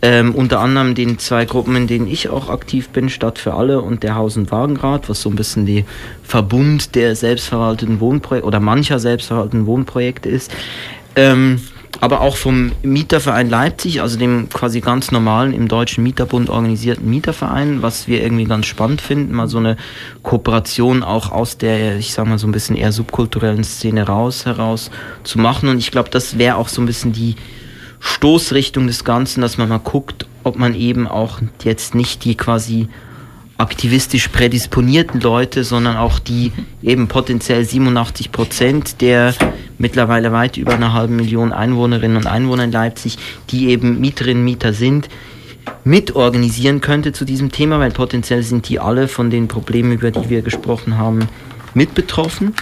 [0.03, 3.81] ähm, unter anderem den zwei Gruppen, in denen ich auch aktiv bin, Stadt für alle
[3.81, 5.85] und der Haus- und Wagenrat, was so ein bisschen die
[6.25, 10.51] Verbund der selbstverwalteten Wohnprojekte oder mancher selbstverwalteten Wohnprojekte ist.
[11.15, 11.61] Ähm,
[12.01, 17.83] aber auch vom Mieterverein Leipzig, also dem quasi ganz normalen im Deutschen Mieterbund organisierten Mieterverein,
[17.83, 19.77] was wir irgendwie ganz spannend finden, mal so eine
[20.23, 24.91] Kooperation auch aus der, ich sag mal, so ein bisschen eher subkulturellen Szene raus, heraus
[25.23, 25.69] zu machen.
[25.69, 27.37] Und ich glaube, das wäre auch so ein bisschen die
[28.01, 32.89] Stoßrichtung des Ganzen, dass man mal guckt, ob man eben auch jetzt nicht die quasi
[33.63, 39.35] aktivistisch prädisponierten Leute, sondern auch die eben potenziell 87 Prozent der
[39.79, 43.19] mittlerweile weit über eine halbe Million Einwohnerinnen und Einwohner in Leipzig,
[43.51, 45.09] die eben Mieterinnen und Mieter sind,
[45.85, 50.29] mitorganisieren könnte zu diesem Thema, weil potenziell sind die alle von den Problemen, über die
[50.29, 51.29] wir gesprochen haben,
[51.73, 52.55] mit betroffen.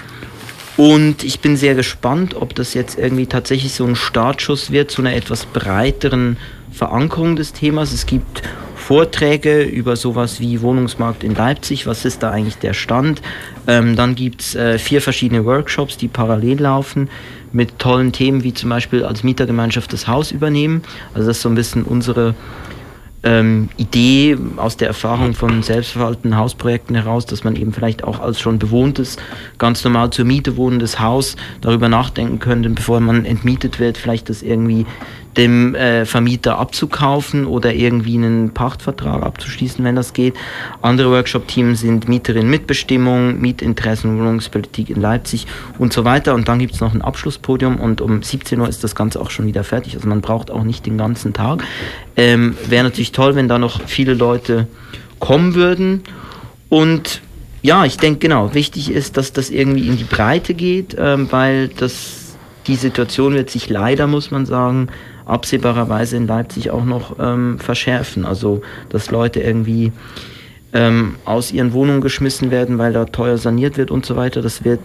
[0.76, 5.02] Und ich bin sehr gespannt, ob das jetzt irgendwie tatsächlich so ein Startschuss wird zu
[5.02, 6.36] einer etwas breiteren
[6.72, 7.92] Verankerung des Themas.
[7.92, 8.42] Es gibt
[8.90, 13.22] Vorträge über sowas wie Wohnungsmarkt in Leipzig, was ist da eigentlich der Stand.
[13.68, 17.08] Ähm, dann gibt es äh, vier verschiedene Workshops, die parallel laufen
[17.52, 20.82] mit tollen Themen wie zum Beispiel als Mietergemeinschaft das Haus übernehmen.
[21.14, 22.34] Also das ist so ein bisschen unsere
[23.22, 28.40] ähm, Idee aus der Erfahrung von selbstverwalteten Hausprojekten heraus, dass man eben vielleicht auch als
[28.40, 29.18] schon bewohntes,
[29.58, 34.42] ganz normal zur Miete wohnendes Haus darüber nachdenken könnte, bevor man entmietet wird, vielleicht das
[34.42, 34.84] irgendwie
[35.36, 40.34] dem äh, Vermieter abzukaufen oder irgendwie einen Pachtvertrag abzuschließen, wenn das geht.
[40.82, 45.46] Andere Workshop-Teams sind Mieterin Mitbestimmung, Mietinteressen, Wohnungspolitik in Leipzig
[45.78, 46.34] und so weiter.
[46.34, 49.30] Und dann gibt es noch ein Abschlusspodium und um 17 Uhr ist das Ganze auch
[49.30, 49.94] schon wieder fertig.
[49.94, 51.62] Also man braucht auch nicht den ganzen Tag.
[52.16, 54.66] Ähm, Wäre natürlich toll, wenn da noch viele Leute
[55.20, 56.02] kommen würden.
[56.68, 57.20] Und
[57.62, 61.68] ja, ich denke genau, wichtig ist, dass das irgendwie in die Breite geht, ähm, weil
[61.68, 62.16] das
[62.66, 64.88] die Situation wird sich leider, muss man sagen,
[65.30, 68.24] absehbarerweise in Leipzig auch noch ähm, verschärfen.
[68.24, 69.92] Also, dass Leute irgendwie
[70.72, 74.42] ähm, aus ihren Wohnungen geschmissen werden, weil da teuer saniert wird und so weiter.
[74.42, 74.80] Das wird,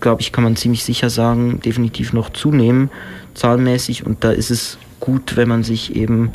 [0.00, 2.90] glaube ich, kann man ziemlich sicher sagen, definitiv noch zunehmen,
[3.34, 4.06] zahlenmäßig.
[4.06, 6.32] Und da ist es gut, wenn man sich eben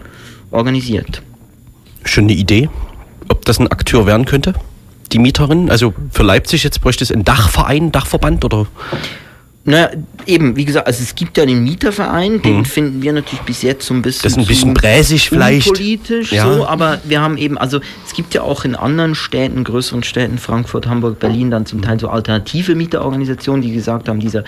[0.51, 1.21] organisiert.
[2.05, 2.69] Schon eine Idee,
[3.27, 4.53] ob das ein Akteur werden könnte?
[5.11, 5.69] Die Mieterin?
[5.69, 8.67] Also für Leipzig jetzt bräuchte es einen Dachverein, Dachverband oder?
[9.69, 9.91] Naja,
[10.25, 12.65] eben, wie gesagt, also es gibt ja den Mieterverein, den hm.
[12.65, 14.23] finden wir natürlich bis jetzt so ein bisschen.
[14.23, 15.67] Das ist ein bisschen bräsig vielleicht.
[15.67, 16.51] Politisch ja.
[16.51, 20.39] so, aber wir haben eben, also es gibt ja auch in anderen Städten, größeren Städten,
[20.39, 24.43] Frankfurt, Hamburg, Berlin, dann zum Teil so alternative Mieterorganisationen, die gesagt haben, dieser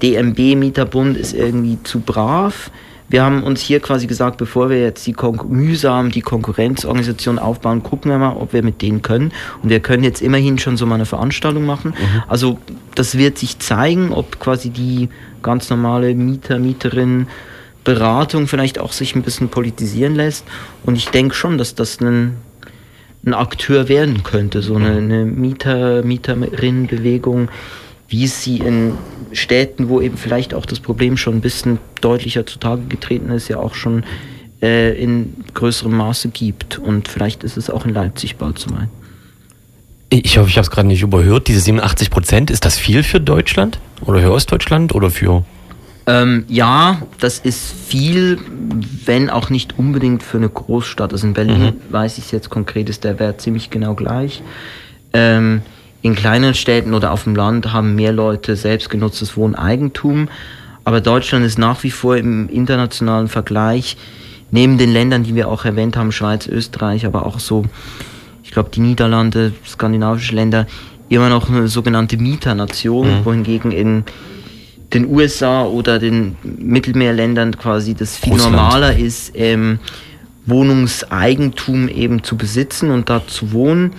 [0.00, 2.70] DMB-Mieterbund ist irgendwie zu brav
[3.12, 7.82] wir haben uns hier quasi gesagt, bevor wir jetzt die Kon mühsam die Konkurrenzorganisation aufbauen,
[7.82, 9.32] gucken wir mal, ob wir mit denen können.
[9.62, 11.90] Und wir können jetzt immerhin schon so mal eine Veranstaltung machen.
[11.90, 12.22] Mhm.
[12.26, 12.58] Also
[12.94, 15.10] das wird sich zeigen, ob quasi die
[15.42, 17.26] ganz normale Mieter, Mieterin
[17.84, 20.46] Beratung vielleicht auch sich ein bisschen politisieren lässt.
[20.84, 22.36] Und ich denke schon, dass das ein
[23.24, 27.50] ein Akteur werden könnte, so eine, eine Mieter, Mieterinnenbewegung,
[28.12, 28.92] wie es sie in
[29.32, 33.56] Städten, wo eben vielleicht auch das Problem schon ein bisschen deutlicher zutage getreten ist, ja
[33.56, 34.04] auch schon
[34.60, 36.78] äh, in größerem Maße gibt.
[36.78, 38.88] Und vielleicht ist es auch in Leipzig bald so weit.
[40.10, 41.48] Ich hoffe, ich habe es gerade nicht überhört.
[41.48, 45.44] Diese 87 Prozent, ist das viel für Deutschland oder für Ostdeutschland oder für
[46.04, 48.38] ähm, ja, das ist viel,
[49.06, 51.12] wenn auch nicht unbedingt für eine Großstadt.
[51.12, 51.76] Also in Berlin mhm.
[51.90, 54.42] weiß ich jetzt konkret, ist der Wert ziemlich genau gleich.
[55.12, 55.62] Ähm,
[56.02, 60.28] in kleinen Städten oder auf dem Land haben mehr Leute selbstgenutztes Wohneigentum.
[60.84, 63.96] Aber Deutschland ist nach wie vor im internationalen Vergleich,
[64.50, 67.64] neben den Ländern, die wir auch erwähnt haben, Schweiz, Österreich, aber auch so,
[68.42, 70.66] ich glaube, die Niederlande, skandinavische Länder,
[71.08, 73.24] immer noch eine sogenannte Mieternation, mhm.
[73.24, 74.04] wohingegen in
[74.92, 78.56] den USA oder den Mittelmeerländern quasi das viel Russland.
[78.56, 79.78] normaler ist, ähm,
[80.46, 83.92] Wohnungseigentum eben zu besitzen und da zu wohnen,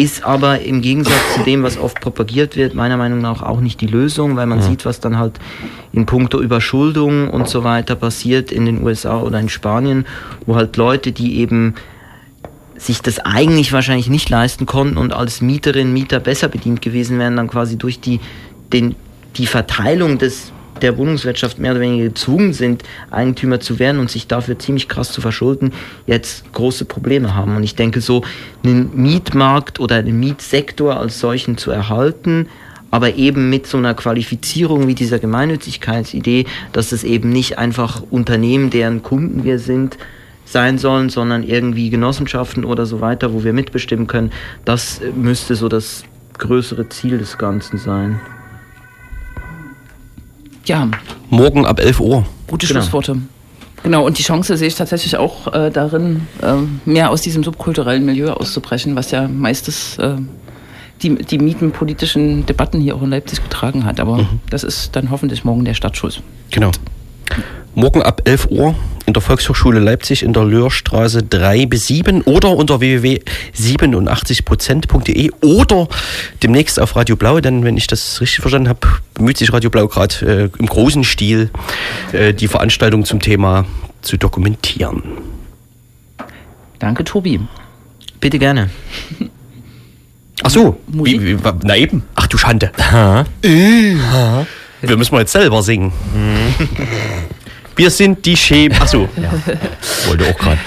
[0.00, 3.82] ist aber im Gegensatz zu dem, was oft propagiert wird, meiner Meinung nach auch nicht
[3.82, 4.64] die Lösung, weil man ja.
[4.64, 5.38] sieht, was dann halt
[5.92, 10.06] in puncto Überschuldung und so weiter passiert in den USA oder in Spanien,
[10.46, 11.74] wo halt Leute, die eben
[12.78, 17.36] sich das eigentlich wahrscheinlich nicht leisten konnten und als Mieterin, Mieter besser bedient gewesen wären,
[17.36, 18.20] dann quasi durch die,
[18.72, 18.94] den
[19.36, 20.50] die Verteilung des,
[20.82, 25.12] der Wohnungswirtschaft mehr oder weniger gezwungen sind, Eigentümer zu werden und sich dafür ziemlich krass
[25.12, 25.72] zu verschulden,
[26.06, 27.56] jetzt große Probleme haben.
[27.56, 28.22] Und ich denke, so
[28.64, 32.46] einen Mietmarkt oder einen Mietsektor als solchen zu erhalten,
[32.90, 38.70] aber eben mit so einer Qualifizierung wie dieser Gemeinnützigkeitsidee, dass es eben nicht einfach Unternehmen,
[38.70, 39.96] deren Kunden wir sind,
[40.44, 44.32] sein sollen, sondern irgendwie Genossenschaften oder so weiter, wo wir mitbestimmen können,
[44.64, 46.02] das müsste so das
[46.38, 48.20] größere Ziel des Ganzen sein.
[50.70, 50.88] Ja.
[51.30, 52.24] Morgen ab 11 Uhr.
[52.46, 52.78] Gute genau.
[52.78, 53.16] Schlussworte.
[53.82, 56.54] Genau, und die Chance sehe ich tatsächlich auch äh, darin, äh,
[56.84, 60.14] mehr aus diesem subkulturellen Milieu auszubrechen, was ja meistens äh,
[61.02, 63.98] die, die mietenpolitischen Debatten hier auch in Leipzig getragen hat.
[63.98, 64.40] Aber mhm.
[64.48, 66.22] das ist dann hoffentlich morgen der Startschuss.
[66.52, 66.70] Genau.
[67.74, 68.74] Morgen ab 11 Uhr
[69.06, 75.88] in der Volkshochschule Leipzig in der Löhrstraße 3 bis 7 oder unter www.87prozent.de oder
[76.42, 78.80] demnächst auf Radio Blau, denn wenn ich das richtig verstanden habe,
[79.14, 81.50] bemüht sich Radio Blau gerade äh, im großen Stil
[82.12, 83.66] äh, die Veranstaltung zum Thema
[84.02, 85.02] zu dokumentieren.
[86.78, 87.40] Danke, Tobi.
[88.20, 88.70] Bitte gerne.
[90.42, 92.04] Ach so, wie, wie, na eben.
[92.14, 92.72] Ach du Schande.
[92.78, 93.26] Ha.
[93.44, 94.46] Ha.
[94.82, 95.92] Wir müssen mal jetzt selber singen.
[96.14, 96.68] Mhm.
[97.76, 98.78] Wir sind die Schäme.
[98.80, 99.08] Achso.
[99.16, 99.30] Ja.
[100.06, 100.58] Wollte auch gerade.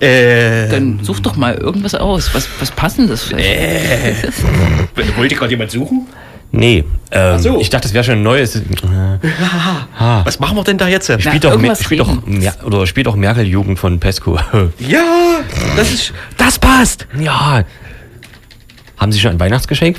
[0.04, 2.34] äh, Dann such doch mal irgendwas aus.
[2.34, 4.14] Was, was passendes Äh.
[5.16, 6.06] Wollte gerade jemand suchen?
[6.52, 7.60] Nee, ähm, so.
[7.60, 8.56] ich dachte, das wäre schon ein neues.
[8.56, 8.62] Äh,
[10.24, 11.06] Was machen wir denn da jetzt?
[11.22, 12.18] Spielt doch, spielt doch,
[12.64, 14.36] oder spielt doch Merkel-Jugend von Pesco.
[14.80, 15.38] ja,
[15.76, 17.06] das ist, das passt.
[17.20, 17.62] Ja.
[18.96, 19.98] Haben Sie schon ein Weihnachtsgeschenk?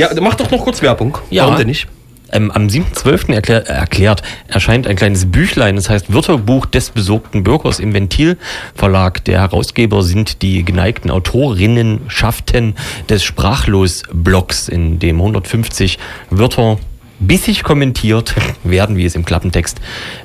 [0.00, 1.18] Ja, mach doch noch kurz Werbung.
[1.28, 1.44] Ja.
[1.44, 1.86] Warum denn nicht?
[2.32, 3.34] Ähm, am 7.12.
[3.34, 8.38] Erklär, erklärt erscheint ein kleines Büchlein, das heißt Wörterbuch des besorgten Bürgers im Ventil
[8.74, 9.22] Verlag.
[9.26, 12.76] Der Herausgeber sind die geneigten Autorinnenschaften
[13.10, 15.98] des Sprachlos-Blogs, in dem 150
[16.30, 16.78] Wörter
[17.18, 18.34] bissig kommentiert
[18.64, 19.82] werden, wie es im Klappentext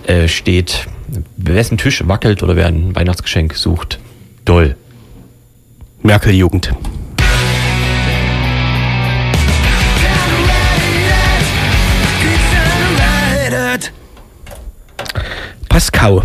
[0.08, 0.88] äh, steht.
[1.36, 4.00] Wessen Tisch wackelt oder wer ein Weihnachtsgeschenk sucht.
[4.46, 4.78] Doll.
[6.02, 6.72] Merkel-Jugend.
[15.76, 16.22] Pascal.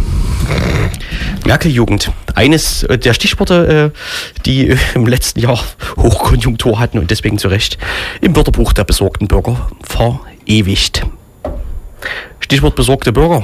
[1.45, 2.13] Merkel-Jugend.
[2.37, 5.59] Eines äh, der Stichworte, äh, die im letzten Jahr
[5.97, 7.77] Hochkonjunktur hatten und deswegen zu Recht
[8.21, 11.05] im Wörterbuch der besorgten Bürger verewigt.
[12.39, 13.43] Stichwort besorgte Bürger.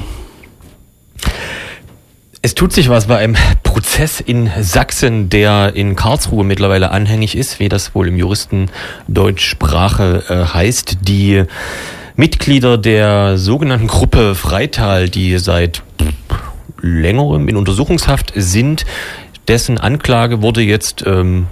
[2.41, 7.59] Es tut sich was bei einem Prozess in Sachsen, der in Karlsruhe mittlerweile anhängig ist,
[7.59, 8.71] wie das wohl im Juristen
[9.09, 10.99] Deutschsprache äh, heißt.
[11.01, 11.47] Die
[12.17, 15.83] Mitglieder der sogenannten Gruppe Freital, die seit
[16.81, 18.85] längerem in Untersuchungshaft sind,
[19.49, 21.47] dessen Anklage wurde jetzt, ähm,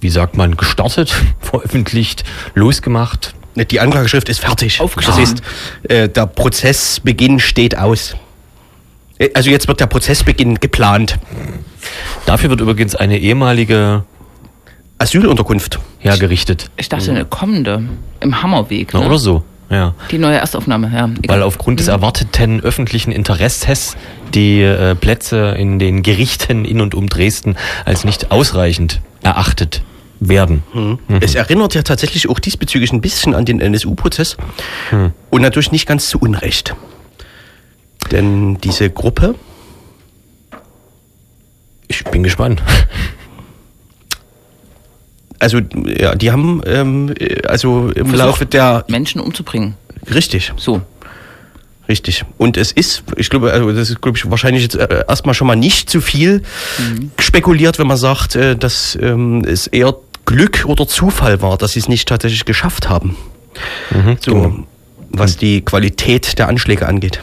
[0.00, 3.34] wie sagt man, gestartet, veröffentlicht, losgemacht.
[3.70, 4.80] Die Anklageschrift ist fertig.
[5.06, 5.42] Das ist,
[5.84, 8.14] äh, der Prozessbeginn steht aus.
[9.18, 11.18] Äh, also jetzt wird der Prozessbeginn geplant.
[12.26, 14.04] Dafür wird übrigens eine ehemalige
[14.98, 16.70] Asylunterkunft hergerichtet.
[16.76, 17.82] Ich dachte eine kommende
[18.20, 18.94] im Hammerweg.
[18.94, 19.00] Ne?
[19.00, 19.42] oder so.
[19.70, 19.94] Ja.
[20.10, 21.06] Die neue Erstaufnahme, ja.
[21.06, 21.36] Egal.
[21.36, 21.94] Weil aufgrund des mhm.
[21.94, 23.96] erwarteten öffentlichen Interesses
[24.34, 29.82] die äh, Plätze in den Gerichten in und um Dresden als nicht ausreichend erachtet
[30.20, 30.62] werden.
[30.72, 30.98] Mhm.
[31.08, 31.18] Mhm.
[31.20, 34.36] Es erinnert ja tatsächlich auch diesbezüglich ein bisschen an den NSU-Prozess
[34.90, 35.12] mhm.
[35.30, 36.74] und natürlich nicht ganz zu Unrecht.
[38.12, 39.34] Denn diese Gruppe,
[41.88, 42.62] ich Bin gespannt.
[45.38, 47.14] Also, ja, die haben ähm,
[47.46, 48.84] also im Versucht, Laufe der.
[48.88, 49.74] Menschen umzubringen.
[50.12, 50.82] Richtig, So.
[51.88, 52.24] richtig.
[52.38, 55.46] Und es ist, ich glaube, also das ist, glaube ich, wahrscheinlich jetzt äh, erstmal schon
[55.46, 56.42] mal nicht zu viel
[57.18, 61.80] spekuliert, wenn man sagt, äh, dass ähm, es eher Glück oder Zufall war, dass sie
[61.80, 63.16] es nicht tatsächlich geschafft haben.
[64.20, 64.66] so, genau.
[65.10, 67.20] was die Qualität der Anschläge angeht.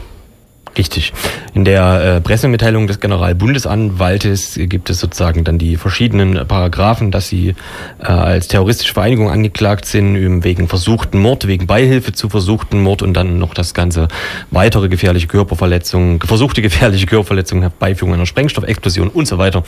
[0.75, 1.13] Richtig.
[1.53, 7.49] In der äh, Pressemitteilung des Generalbundesanwaltes gibt es sozusagen dann die verschiedenen Paragraphen, dass sie
[7.99, 13.13] äh, als terroristische Vereinigung angeklagt sind wegen versuchten Mord, wegen Beihilfe zu versuchten Mord und
[13.13, 14.07] dann noch das ganze
[14.49, 19.63] weitere gefährliche Körperverletzung, versuchte gefährliche Körperverletzung, Herbeiführung einer Sprengstoffexplosion und so weiter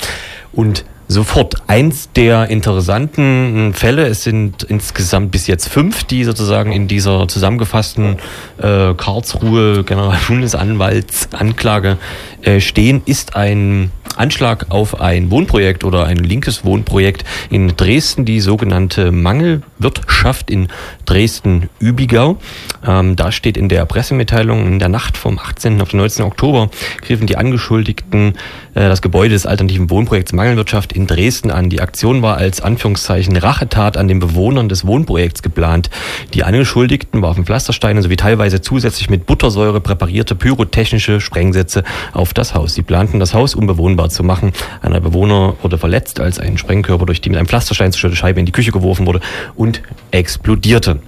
[0.53, 1.55] und sofort.
[1.67, 8.17] Eins der interessanten Fälle, es sind insgesamt bis jetzt fünf, die sozusagen in dieser zusammengefassten
[8.57, 11.97] äh, Karlsruhe Generalbundesanwaltsanklage
[12.41, 18.39] äh, stehen, ist ein Anschlag auf ein Wohnprojekt oder ein linkes Wohnprojekt in Dresden, die
[18.39, 20.67] sogenannte Mangelwirtschaft in
[21.05, 22.37] Dresden-Übigau.
[22.85, 25.81] Ähm, da steht in der Pressemitteilung, in der Nacht vom 18.
[25.81, 26.25] auf den 19.
[26.25, 26.69] Oktober
[27.01, 28.35] griffen die Angeschuldigten
[28.73, 31.69] äh, das Gebäude des alternativen Wohnprojekts Mangelwirtschaft in Dresden an.
[31.69, 35.89] Die Aktion war als Anführungszeichen Rachetat an den Bewohnern des Wohnprojekts geplant.
[36.33, 42.73] Die Angeschuldigten warfen Pflastersteine sowie teilweise zusätzlich mit Buttersäure präparierte pyrotechnische Sprengsätze auf das Haus.
[42.73, 44.53] Sie planten das Haus unbewohnbar zu machen.
[44.81, 48.45] Einer Bewohner wurde verletzt, als ein Sprengkörper durch die mit einem Pflasterstein zerstörte Scheibe in
[48.45, 49.21] die Küche geworfen wurde
[49.55, 49.81] und
[50.11, 50.99] explodierte.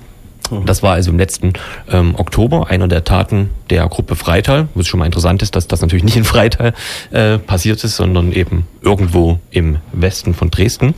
[0.65, 1.53] Das war also im letzten
[1.89, 5.67] ähm, Oktober einer der Taten der Gruppe Freital, wo es schon mal interessant ist, dass
[5.67, 6.73] das natürlich nicht in Freital
[7.11, 10.93] äh, passiert ist, sondern eben irgendwo im Westen von Dresden.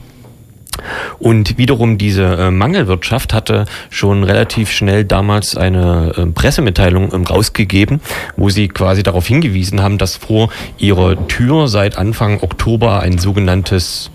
[1.19, 8.01] Und wiederum diese äh, Mangelwirtschaft hatte schon relativ schnell damals eine äh, Pressemitteilung ähm, rausgegeben,
[8.37, 14.11] wo sie quasi darauf hingewiesen haben, dass vor ihrer Tür seit Anfang Oktober ein sogenanntes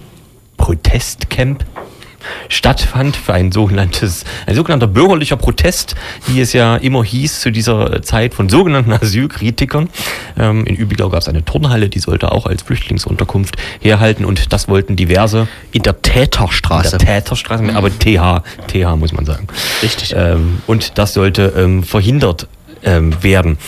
[0.57, 1.65] Protestcamp
[2.49, 5.95] stattfand für ein sogenanntes, ein sogenannter bürgerlicher Protest,
[6.27, 9.89] wie es ja immer hieß zu dieser Zeit von sogenannten Asylkritikern.
[10.39, 14.69] Ähm, in Übigau gab es eine Turnhalle, die sollte auch als Flüchtlingsunterkunft herhalten und das
[14.69, 16.99] wollten diverse In der Täterstraße.
[16.99, 19.47] der Täterstraße, aber TH, TH muss man sagen.
[19.83, 20.15] Richtig.
[20.17, 22.49] Ähm, und das sollte ähm, verhindert
[22.85, 23.59] ähm, werden.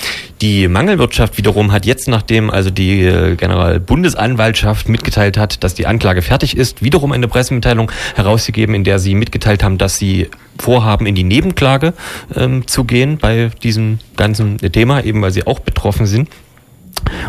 [0.42, 6.22] Die Mangelwirtschaft wiederum hat jetzt, nachdem also die äh, Generalbundesanwaltschaft mitgeteilt hat, dass die Anklage
[6.22, 11.14] fertig ist, wiederum eine Pressemitteilung herausgegeben, in der sie mitgeteilt haben, dass sie vorhaben, in
[11.14, 11.94] die Nebenklage
[12.34, 16.28] ähm, zu gehen bei diesem ganzen Thema, eben weil sie auch betroffen sind.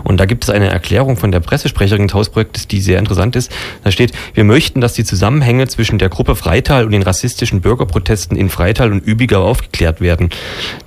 [0.03, 3.51] Und da gibt es eine Erklärung von der Pressesprecherin des Hausprojektes, die sehr interessant ist.
[3.83, 8.37] Da steht, wir möchten, dass die Zusammenhänge zwischen der Gruppe Freital und den rassistischen Bürgerprotesten
[8.37, 10.29] in Freital und Übigau aufgeklärt werden.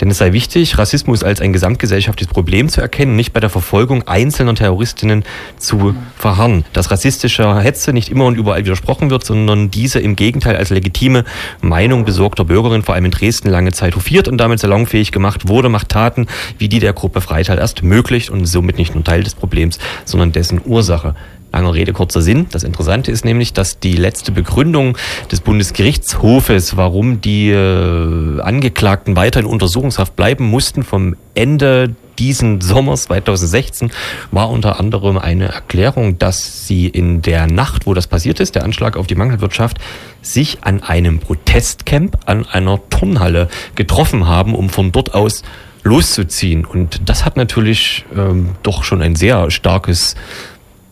[0.00, 4.06] Denn es sei wichtig, Rassismus als ein gesamtgesellschaftliches Problem zu erkennen, nicht bei der Verfolgung
[4.06, 5.24] einzelner Terroristinnen
[5.58, 6.64] zu verharren.
[6.72, 11.24] Dass rassistischer Hetze nicht immer und überall widersprochen wird, sondern diese im Gegenteil als legitime
[11.60, 15.68] Meinung besorgter Bürgerin, vor allem in Dresden, lange Zeit hofiert und damit salonfähig gemacht wurde,
[15.68, 16.26] macht Taten
[16.58, 20.32] wie die der Gruppe Freital erst möglich und somit nicht nur Teil des Problems, sondern
[20.32, 21.14] dessen Ursache.
[21.52, 22.46] Langer Rede, kurzer Sinn.
[22.52, 24.96] Das Interessante ist nämlich, dass die letzte Begründung
[25.32, 33.04] des Bundesgerichtshofes, warum die äh, Angeklagten weiter in Untersuchungshaft bleiben mussten, vom Ende diesen Sommers
[33.04, 33.90] 2016,
[34.30, 38.62] war unter anderem eine Erklärung, dass sie in der Nacht, wo das passiert ist, der
[38.62, 39.78] Anschlag auf die Mangelwirtschaft,
[40.22, 45.42] sich an einem Protestcamp an einer Turnhalle getroffen haben, um von dort aus
[45.82, 46.64] loszuziehen.
[46.64, 50.14] Und das hat natürlich ähm, doch schon ein sehr starkes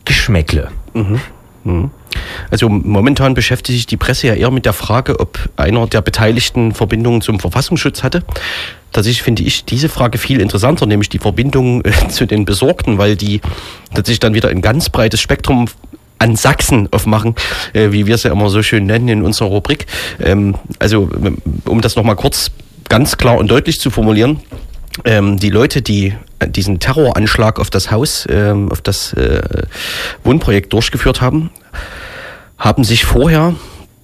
[0.05, 0.71] Geschmäckle.
[2.51, 6.73] Also momentan beschäftigt sich die Presse ja eher mit der Frage, ob einer der Beteiligten
[6.73, 8.23] Verbindungen zum Verfassungsschutz hatte.
[8.93, 13.17] Tatsächlich finde ich diese Frage viel interessanter, nämlich die Verbindung äh, zu den Besorgten, weil
[13.17, 13.41] die
[13.91, 15.67] tatsächlich dann wieder ein ganz breites Spektrum
[16.19, 17.35] an Sachsen aufmachen,
[17.75, 19.87] äh, wie wir es ja immer so schön nennen in unserer Rubrik.
[20.21, 21.11] Ähm, also
[21.67, 22.51] um das nochmal kurz
[22.89, 24.41] ganz klar und deutlich zu formulieren,
[25.05, 29.43] ähm, die Leute, die äh, diesen Terroranschlag auf das Haus, ähm, auf das äh,
[30.25, 31.51] Wohnprojekt durchgeführt haben,
[32.59, 33.55] haben sich vorher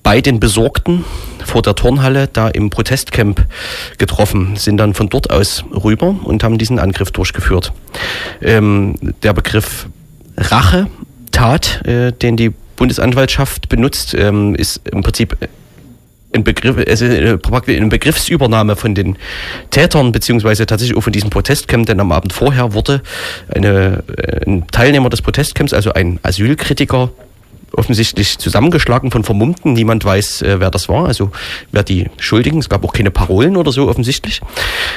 [0.02, 1.04] bei den Besorgten
[1.44, 3.46] vor der Turnhalle da im Protestcamp
[3.98, 7.72] getroffen, sind dann von dort aus rüber und haben diesen Angriff durchgeführt.
[8.42, 9.88] Ähm, der Begriff
[10.36, 10.88] Rache,
[11.32, 15.36] Tat, äh, den die Bundesanwaltschaft benutzt, ähm, ist im Prinzip
[16.34, 17.38] ein Begriff, also eine
[17.88, 19.16] Begriffsübernahme von den
[19.70, 23.02] Tätern, beziehungsweise tatsächlich auch von diesem Protestcamp, denn am Abend vorher wurde
[23.54, 27.10] eine, äh, ein Teilnehmer des Protestcamps, also ein Asylkritiker,
[27.72, 29.72] offensichtlich zusammengeschlagen von Vermummten.
[29.72, 31.30] Niemand weiß, äh, wer das war, also
[31.72, 32.58] wer die Schuldigen.
[32.58, 34.40] Es gab auch keine Parolen oder so offensichtlich.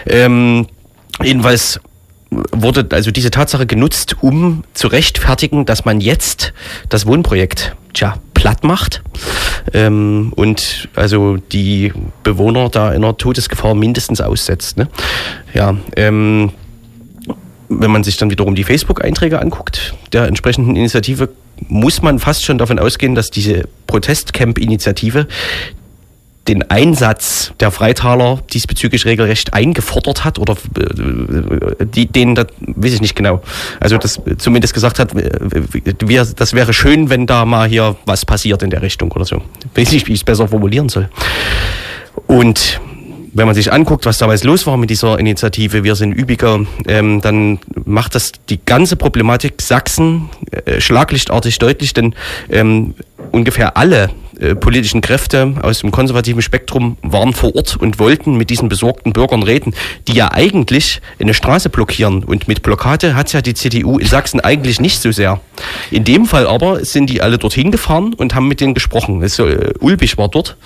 [0.06, 0.68] Ähm,
[1.24, 1.80] jedenfalls
[2.30, 6.54] wurde also diese Tatsache genutzt, um zu rechtfertigen, dass man jetzt
[6.90, 9.02] das Wohnprojekt tja, platt macht
[9.74, 14.78] ähm, und also die Bewohner da in einer Todesgefahr mindestens aussetzt.
[14.78, 14.88] Ne?
[15.54, 16.52] Ja, ähm,
[17.70, 21.30] wenn man sich dann wiederum die Facebook-Einträge anguckt, der entsprechenden Initiative,
[21.68, 25.28] muss man fast schon davon ausgehen, dass diese Protestcamp-Initiative
[26.48, 33.02] den Einsatz der Freitaler diesbezüglich regelrecht eingefordert hat oder äh, die, denen das weiß ich
[33.02, 33.42] nicht genau.
[33.80, 35.32] Also das zumindest gesagt hat, äh,
[36.00, 39.42] wir, das wäre schön, wenn da mal hier was passiert in der Richtung oder so.
[39.76, 41.10] Weiß nicht, wie ich es besser formulieren soll.
[42.28, 42.80] Und
[43.38, 47.22] wenn man sich anguckt, was damals los war mit dieser Initiative Wir sind Übiger, ähm,
[47.22, 50.30] dann macht das die ganze Problematik Sachsen
[50.66, 52.16] äh, schlaglichtartig deutlich, denn
[52.50, 52.96] ähm,
[53.32, 54.10] ungefähr alle
[54.40, 59.14] äh, politischen Kräfte aus dem konservativen Spektrum waren vor Ort und wollten mit diesen besorgten
[59.14, 59.74] Bürgern reden,
[60.08, 62.24] die ja eigentlich eine Straße blockieren.
[62.24, 65.40] Und mit Blockade hat ja die CDU in Sachsen eigentlich nicht so sehr.
[65.90, 69.24] In dem Fall aber sind die alle dorthin gefahren und haben mit denen gesprochen.
[69.24, 70.58] Also, äh, Ulbich war dort,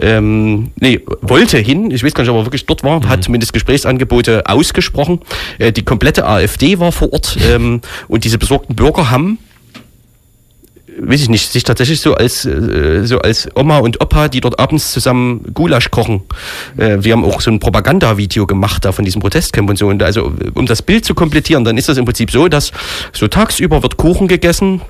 [0.00, 3.08] ähm, nee, wollte hin, ich weiß gar nicht, ob er wirklich dort war, mhm.
[3.08, 5.20] hat zumindest Gesprächsangebote ausgesprochen.
[5.58, 9.38] Äh, die komplette AfD war vor Ort ähm, und diese besorgten Bürger haben
[10.98, 14.58] weiß ich nicht, sich tatsächlich so als äh, so als Oma und Opa, die dort
[14.58, 16.22] abends zusammen Gulasch kochen.
[16.76, 19.88] Äh, wir haben auch so ein Propagandavideo gemacht da von diesem Protestcamp und so.
[19.88, 22.72] Und also um das Bild zu komplettieren, dann ist das im Prinzip so, dass
[23.12, 24.80] so tagsüber wird Kuchen gegessen,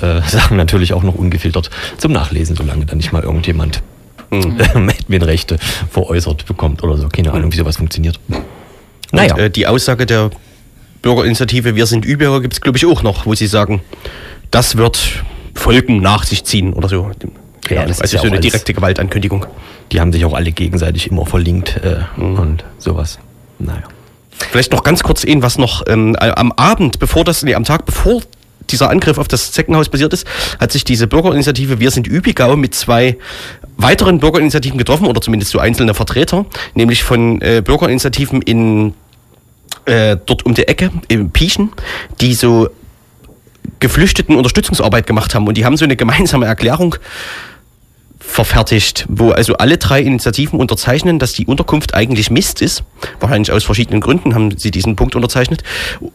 [0.00, 3.82] äh, Sachen natürlich auch noch ungefiltert zum Nachlesen, solange dann nicht mal irgendjemand
[4.30, 4.58] mhm.
[5.10, 5.58] Rechte
[5.90, 7.08] veräußert bekommt oder so.
[7.08, 8.18] Keine Ahnung, wie sowas funktioniert.
[9.10, 9.34] Naja.
[9.34, 10.30] Und, äh, die Aussage der
[11.02, 13.82] Bürgerinitiative Wir sind Übürer gibt's glaube ich, auch noch, wo sie sagen,
[14.50, 15.22] das wird
[15.54, 17.10] Folgen nach sich ziehen oder so.
[17.70, 19.46] Ja, das also ist so eine direkte Gewaltankündigung.
[19.92, 22.38] Die haben sich auch alle gegenseitig immer verlinkt äh, mhm.
[22.38, 23.18] und sowas.
[23.58, 23.84] Naja.
[24.50, 27.86] Vielleicht noch ganz kurz ein, was noch ähm, am Abend, bevor das, nee, am Tag
[27.86, 28.22] bevor
[28.70, 30.26] dieser Angriff auf das Zeckenhaus passiert ist,
[30.58, 33.18] hat sich diese Bürgerinitiative Wir sind Übigau mit zwei
[33.76, 38.94] weiteren Bürgerinitiativen getroffen oder zumindest so einzelne Vertreter, nämlich von äh, Bürgerinitiativen in
[39.84, 41.72] äh, dort um die Ecke, im Pieschen,
[42.20, 42.68] die so
[43.80, 46.96] Geflüchteten Unterstützungsarbeit gemacht haben und die haben so eine gemeinsame Erklärung
[48.24, 52.84] verfertigt, wo also alle drei Initiativen unterzeichnen, dass die Unterkunft eigentlich Mist ist.
[53.20, 55.62] Wahrscheinlich aus verschiedenen Gründen haben sie diesen Punkt unterzeichnet.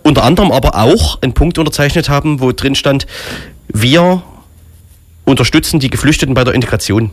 [0.04, 3.06] Unter anderem aber auch einen Punkt unterzeichnet haben, wo drin stand,
[3.68, 4.24] wir
[5.26, 7.12] unterstützen die Geflüchteten bei der Integration.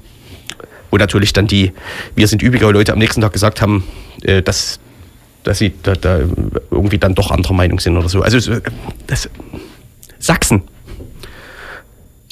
[0.91, 1.73] Wo natürlich dann die
[2.15, 3.85] Wir sind übige Leute am nächsten Tag gesagt haben,
[4.23, 4.79] äh, dass,
[5.43, 6.21] dass sie da, da
[6.71, 8.23] irgendwie dann doch anderer Meinung sind oder so.
[8.23, 8.39] Also
[9.07, 9.29] das,
[10.19, 10.63] Sachsen.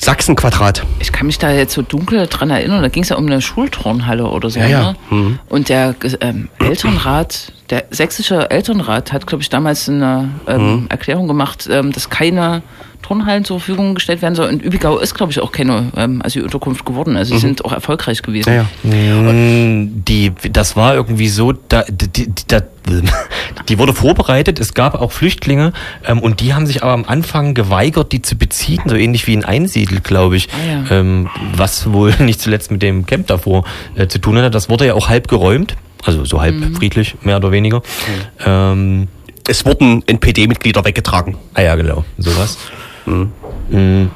[0.04, 0.84] Sachsenquadrat.
[0.98, 3.40] Ich kann mich da jetzt so dunkel dran erinnern, da ging es ja um eine
[3.40, 4.58] Schulturnhalle oder so.
[4.58, 4.80] Ja, ja.
[4.82, 4.96] Ne?
[5.10, 5.38] Mhm.
[5.48, 10.86] Und der ähm, Elternrat, der sächsische Elternrat hat, glaube ich, damals eine ähm, mhm.
[10.88, 12.62] Erklärung gemacht, ähm, dass keine
[13.02, 14.48] Turnhallen zur Verfügung gestellt werden soll.
[14.48, 17.16] Und Übigau ist, glaube ich, auch keine ähm, Asylunterkunft geworden.
[17.16, 17.40] Also sie mhm.
[17.40, 18.48] sind auch erfolgreich gewesen.
[18.48, 19.32] Ja, ja.
[19.32, 22.44] Die, das war irgendwie so, da, die, die, die,
[23.68, 25.72] die wurde vorbereitet, es gab auch Flüchtlinge
[26.06, 29.34] ähm, und die haben sich aber am Anfang geweigert, die zu beziehen, so ähnlich wie
[29.34, 30.48] in Einsiedel, glaube ich.
[30.52, 30.98] Ah, ja.
[30.98, 34.50] ähm, was wohl nicht zuletzt mit dem Camp davor äh, zu tun hatte.
[34.50, 36.74] Das wurde ja auch halb geräumt, also so halb mhm.
[36.74, 37.78] friedlich, mehr oder weniger.
[37.78, 38.44] Mhm.
[38.44, 39.08] Ähm,
[39.48, 41.36] es wurden NPD-Mitglieder weggetragen.
[41.54, 42.58] Ah ja, genau, sowas.
[43.06, 43.32] Mhm.
[43.70, 44.10] Mhm.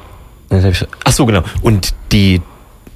[1.03, 1.43] Ach so, genau.
[1.61, 2.41] Und die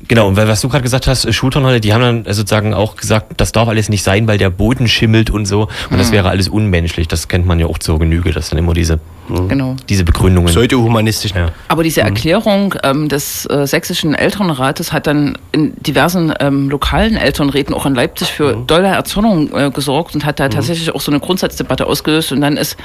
[0.07, 2.73] Genau, und weil- was du gerade gesagt hast, äh, Schulturnhalle, die haben dann äh, sozusagen
[2.73, 5.69] auch gesagt, das darf alles nicht sein, weil der Boden schimmelt und so.
[5.89, 7.07] Und das wäre alles unmenschlich.
[7.07, 8.99] Das kennt man ja auch zur Genüge, das sind immer diese,
[9.47, 9.77] Genau.
[9.87, 10.49] diese Begründungen.
[10.51, 11.31] Pseudo-humanistisch.
[11.33, 11.51] Ja.
[11.69, 17.73] Aber diese Erklärung ähm, des äh, sächsischen Elternrates hat dann in diversen ähm, lokalen Elternräten,
[17.73, 21.21] auch in Leipzig, für dolle Erzürnung äh, gesorgt und hat da tatsächlich auch so eine
[21.21, 22.33] Grundsatzdebatte ausgelöst.
[22.33, 22.75] Und dann ist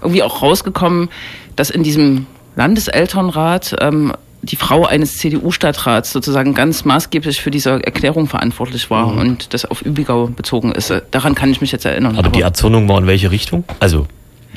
[0.00, 1.10] irgendwie auch rausgekommen,
[1.56, 2.26] dass in diesem
[2.56, 9.52] Landeselternrat ähm, die Frau eines CDU-Stadtrats sozusagen ganz maßgeblich für diese Erklärung verantwortlich war und
[9.52, 10.92] das auf Übigau bezogen ist.
[11.10, 12.16] Daran kann ich mich jetzt erinnern.
[12.16, 13.64] Aber die Erzürnung war in welche Richtung?
[13.80, 14.06] Also,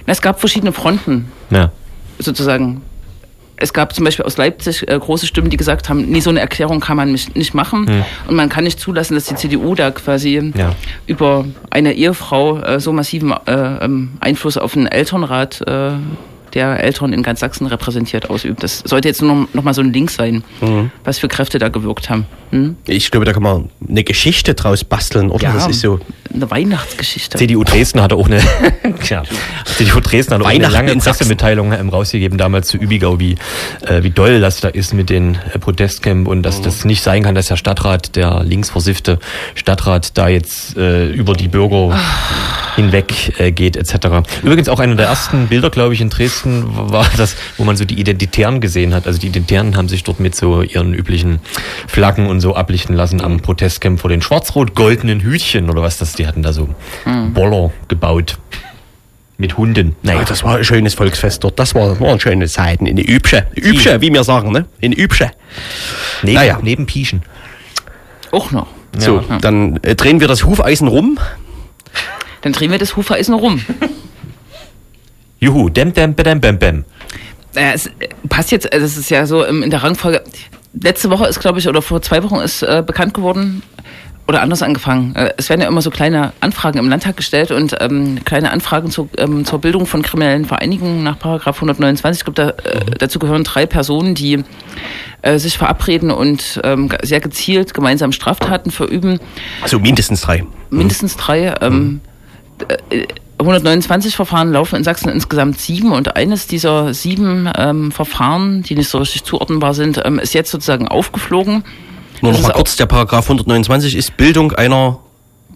[0.05, 1.71] es gab verschiedene Fronten ja.
[2.19, 2.81] sozusagen.
[3.55, 6.39] Es gab zum Beispiel aus Leipzig äh, große Stimmen, die gesagt haben, nee, so eine
[6.39, 8.03] Erklärung kann man nicht, machen.
[8.27, 10.75] Und man kann nicht zulassen, dass die CDU da quasi Ja.
[11.05, 13.51] über eine Ehefrau äh, so massiven äh,
[13.85, 15.91] ähm, Einfluss auf den Elternrat äh,
[16.53, 18.63] der Eltern in ganz Sachsen repräsentiert ausübt.
[18.63, 20.43] Das sollte jetzt nur noch, mal so ein Link sein,
[21.03, 22.25] was für Kräfte da gewirkt haben.
[22.51, 22.77] Hm?
[22.85, 25.51] Ich glaube, da kann man eine Geschichte draus basteln, oder?
[25.51, 25.99] Das ist so.
[26.33, 27.37] Eine Weihnachtsgeschichte.
[27.37, 28.41] CDU Dresden hatte auch eine,
[29.09, 29.23] ja,
[29.65, 30.95] CDU Dresden hat auch eine lange.
[30.95, 33.35] Pressemitteilung ähm, rausgegeben damals zu Übigau, wie,
[33.85, 37.23] äh, wie doll das da ist mit den äh, Protestcamp und dass das nicht sein
[37.23, 39.19] kann, dass der Stadtrat, der linksversiffte
[39.55, 41.99] Stadtrat da jetzt äh, über die Bürger
[42.75, 44.27] hinweg äh, geht etc.
[44.41, 47.85] Übrigens auch einer der ersten Bilder, glaube ich, in Dresden war das, wo man so
[47.85, 49.05] die Identitären gesehen hat.
[49.07, 51.39] Also die Identitären haben sich dort mit so ihren üblichen
[51.87, 56.27] Flaggen und so ablichten lassen am Protestcamp vor den schwarz-rot-goldenen Hütchen oder was das, die
[56.27, 56.69] hatten da so
[57.33, 58.37] Boller gebaut.
[59.37, 59.95] Mit Hunden.
[60.03, 61.59] Nein, Naja, das war ein schönes Volksfest dort.
[61.59, 62.85] Das war, waren schöne Zeiten.
[62.85, 63.47] In Übsche.
[63.55, 64.67] Übsche, wie wir sagen, ne?
[64.79, 65.31] In Übsche.
[66.21, 66.59] neben, naja.
[66.61, 67.23] neben Pieschen.
[68.31, 68.67] Auch noch.
[68.97, 71.19] So, dann äh, drehen wir das Hufeisen rum.
[72.41, 73.59] Dann drehen wir das Hufeisen rum.
[75.39, 76.85] Juhu, dem, dem, dem, dem, dem.
[77.53, 77.91] Naja, es äh,
[78.29, 80.23] passt jetzt, also es ist ja so in der Rangfolge.
[80.79, 83.63] Letzte Woche ist, glaube ich, oder vor zwei Wochen ist äh, bekannt geworden,
[84.27, 85.15] oder anders angefangen.
[85.15, 88.89] Äh, es werden ja immer so kleine Anfragen im Landtag gestellt und ähm, kleine Anfragen
[88.89, 92.21] zu, ähm, zur Bildung von kriminellen Vereinigungen nach Paragraph 129.
[92.21, 94.43] Ich glaube, da, äh, dazu gehören drei Personen, die
[95.21, 99.19] äh, sich verabreden und ähm, sehr gezielt gemeinsam Straftaten verüben.
[99.61, 100.45] Also mindestens drei.
[100.69, 101.53] Mindestens drei.
[101.61, 101.99] Ähm,
[102.89, 103.07] äh,
[103.39, 108.89] 129 Verfahren laufen in Sachsen insgesamt sieben und eines dieser sieben ähm, Verfahren, die nicht
[108.89, 111.63] so richtig zuordnenbar sind, ähm, ist jetzt sozusagen aufgeflogen.
[112.23, 114.99] Nur Das noch mal kurz, der Paragraph 129 ist Bildung einer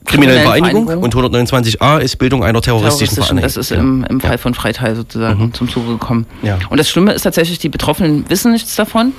[0.03, 1.23] kriminellen Vereinigung, Vereinigung.
[1.23, 3.43] und 129a ist Bildung einer terroristischen Terroristischen, Vereinigung.
[3.43, 6.25] das ist im, im Fall von Freital sozusagen zum Zuge gekommen.
[6.41, 6.59] Ja.
[6.69, 9.13] Und das Schlimme ist tatsächlich, die Betroffenen wissen nichts davon.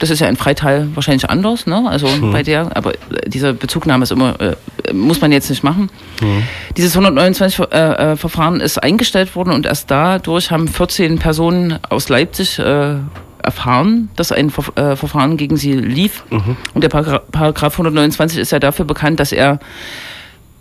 [0.00, 1.84] Das ist ja in Freital wahrscheinlich anders, ne?
[1.88, 4.56] Also bei der, aber äh, diese Bezugnahme ist immer, äh,
[4.92, 5.90] muss man jetzt nicht machen.
[6.76, 12.08] Dieses 129 äh, äh, Verfahren ist eingestellt worden und erst dadurch haben 14 Personen aus
[12.08, 12.96] Leipzig äh,
[13.44, 16.24] erfahren, dass ein Ver äh, Verfahren gegen sie lief.
[16.74, 19.58] Und der Paragra Paragraph 129 ist ja dafür bekannt, dass er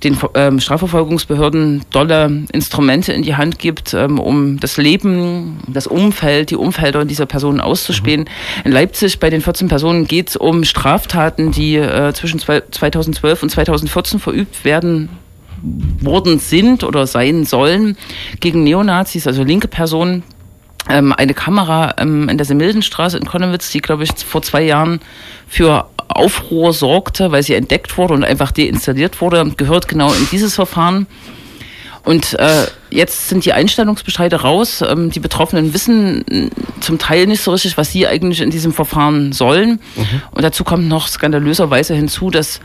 [0.04, 6.52] den ähm, Strafverfolgungsbehörden dolle Instrumente in die Hand gibt, ähm, um das Leben, das Umfeld,
[6.52, 8.30] die Umfelder dieser Personen auszuspähen.
[8.66, 13.44] In Leipzig bei den 14 Personen geht es um Straftaten, die äh, zwischen zwei- 2012
[13.44, 15.10] und 2014 verübt werden
[16.02, 17.96] worden sind oder sein sollen
[18.42, 20.24] gegen Neonazis, also linke Personen.
[20.90, 25.00] Ähm, eine Kamera ähm, in der Semildenstraße in Konnewitz, die, glaube ich, vor zwei Jahren
[25.48, 30.56] für Aufruhr sorgte, weil sie entdeckt wurde und einfach deinstalliert wurde, gehört genau in dieses
[30.56, 31.08] Verfahren.
[32.04, 34.82] Und äh, jetzt sind die Einstellungsbescheide raus.
[34.82, 39.32] Ähm, die Betroffenen wissen zum Teil nicht so richtig, was sie eigentlich in diesem Verfahren
[39.32, 39.80] sollen.
[40.32, 42.60] Und dazu kommt noch skandalöserweise hinzu, dass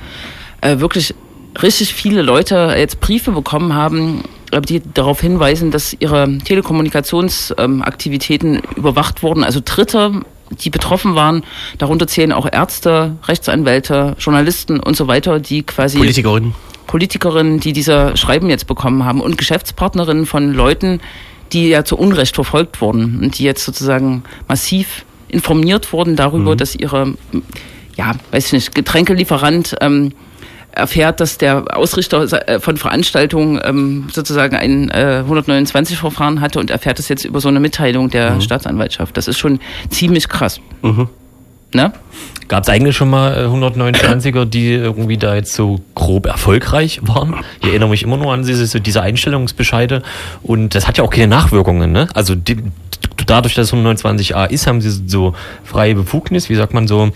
[0.60, 1.14] äh, wirklich
[1.62, 4.24] richtig viele Leute jetzt Briefe bekommen haben,
[4.66, 9.44] die darauf hinweisen, dass ihre Telekommunikationsaktivitäten überwacht wurden.
[9.44, 11.44] Also Dritte, die betroffen waren,
[11.78, 16.54] darunter zählen auch Ärzte, Rechtsanwälte, Journalisten und so weiter, die quasi Politikerin.
[16.86, 21.00] Politikerinnen, die diese Schreiben jetzt bekommen haben und Geschäftspartnerinnen von Leuten,
[21.52, 26.74] die ja zu Unrecht verfolgt wurden und die jetzt sozusagen massiv informiert wurden darüber, dass
[26.74, 27.14] ihre,
[27.96, 30.12] ja, weiß ich nicht, Getränkelieferant ähm,
[30.78, 36.98] erfährt, dass der Ausrichter äh, von Veranstaltungen ähm, sozusagen ein äh, 129-Verfahren hatte und erfährt
[36.98, 39.16] das jetzt über so eine Mitteilung der Staatsanwaltschaft.
[39.16, 39.60] Das ist schon
[39.90, 40.60] ziemlich krass.
[41.74, 41.92] Ne?
[42.48, 47.34] Gab es eigentlich schon mal äh, 129er, die irgendwie da jetzt so grob erfolgreich waren?
[47.60, 50.02] Ich erinnere mich immer nur an diese, so diese Einstellungsbescheide
[50.42, 51.92] und das hat ja auch keine Nachwirkungen.
[51.92, 52.08] Ne?
[52.14, 52.62] Also die,
[53.26, 57.10] dadurch, dass es 129a ist, haben sie so freie Befugnis, wie sagt man so,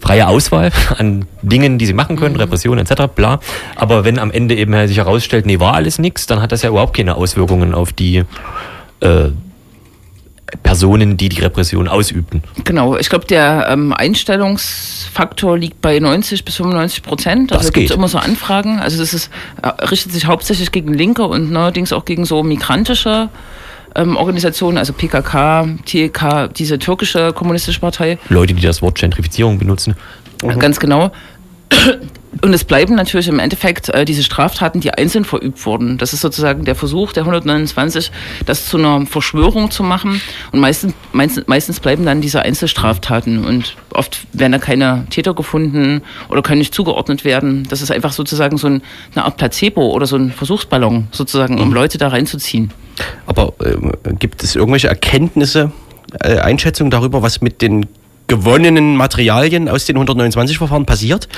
[0.00, 3.04] freie Auswahl an Dingen, die sie machen können, Repression etc.
[3.14, 3.40] bla.
[3.76, 6.70] Aber wenn am Ende eben sich herausstellt, nee, war alles nix, dann hat das ja
[6.70, 8.24] überhaupt keine Auswirkungen auf die
[9.00, 9.30] äh,
[10.62, 12.42] Personen, die die Repression ausübten.
[12.64, 17.52] Genau, ich glaube, der ähm, Einstellungsfaktor liegt bei 90 bis 95 Prozent.
[17.52, 17.96] Also gibt geht.
[17.96, 18.78] immer so Anfragen.
[18.78, 19.30] Also das ist,
[19.62, 23.28] äh, richtet sich hauptsächlich gegen Linke und neuerdings auch gegen so migrantische
[23.96, 28.18] ähm, Organisationen, also PKK, TK, diese türkische kommunistische Partei.
[28.28, 29.94] Leute, die das Wort Gentrifizierung benutzen.
[30.58, 31.10] Ganz genau.
[32.42, 35.98] Und es bleiben natürlich im Endeffekt äh, diese Straftaten, die einzeln verübt wurden.
[35.98, 38.10] Das ist sozusagen der Versuch der 129,
[38.44, 40.20] das zu einer Verschwörung zu machen.
[40.52, 43.44] Und meistens, meistens, meistens bleiben dann diese Einzelstraftaten.
[43.44, 47.66] Und oft werden da keine Täter gefunden oder können nicht zugeordnet werden.
[47.68, 48.82] Das ist einfach sozusagen so ein,
[49.14, 52.72] eine Art Placebo oder so ein Versuchsballon, sozusagen, um Leute da reinzuziehen.
[53.26, 55.72] Aber ähm, gibt es irgendwelche Erkenntnisse,
[56.20, 57.86] äh, Einschätzungen darüber, was mit den
[58.26, 61.28] gewonnenen Materialien aus den 129 Verfahren passiert?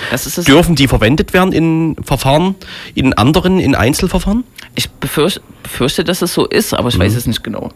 [0.47, 2.55] Dürfen die verwendet werden in Verfahren,
[2.95, 4.45] in anderen, in Einzelverfahren?
[4.75, 7.71] Ich befürchte, befürchte dass es so ist, aber ich weiß es nicht genau.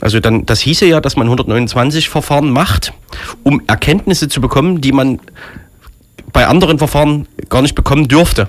[0.00, 2.92] Also dann, das hieße ja, dass man 129 Verfahren macht,
[3.42, 5.20] um Erkenntnisse zu bekommen, die man
[6.32, 8.48] bei anderen Verfahren gar nicht bekommen dürfte.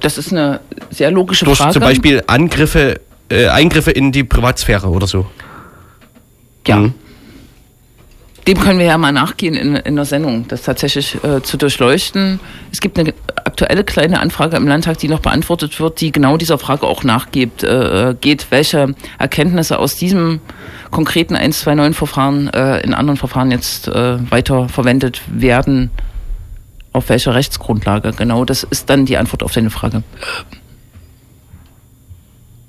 [0.00, 1.72] Das ist eine sehr logische Durch Frage.
[1.72, 5.26] zum Beispiel Angriffe, äh, Eingriffe in die Privatsphäre oder so.
[6.66, 6.76] Ja.
[6.76, 6.94] Mhm.
[8.48, 12.40] Dem können wir ja mal nachgehen in, in der Sendung, das tatsächlich äh, zu durchleuchten.
[12.72, 13.12] Es gibt eine
[13.44, 17.62] aktuelle kleine Anfrage im Landtag, die noch beantwortet wird, die genau dieser Frage auch nachgeht,
[17.62, 20.40] äh, geht, welche Erkenntnisse aus diesem
[20.90, 25.90] konkreten 129-Verfahren äh, in anderen Verfahren jetzt äh, weiter verwendet werden.
[26.94, 28.12] Auf welcher Rechtsgrundlage?
[28.16, 30.02] Genau, das ist dann die Antwort auf deine Frage.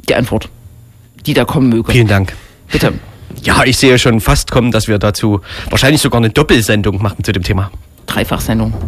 [0.10, 0.50] Die Antwort,
[1.26, 1.94] die da kommen möge.
[1.94, 2.34] Vielen Dank.
[2.70, 2.96] Bitte.
[3.44, 7.32] Ja, ich sehe schon fast kommen, dass wir dazu wahrscheinlich sogar eine Doppelsendung machen zu
[7.32, 7.72] dem Thema.
[8.06, 8.74] Dreifachsendung.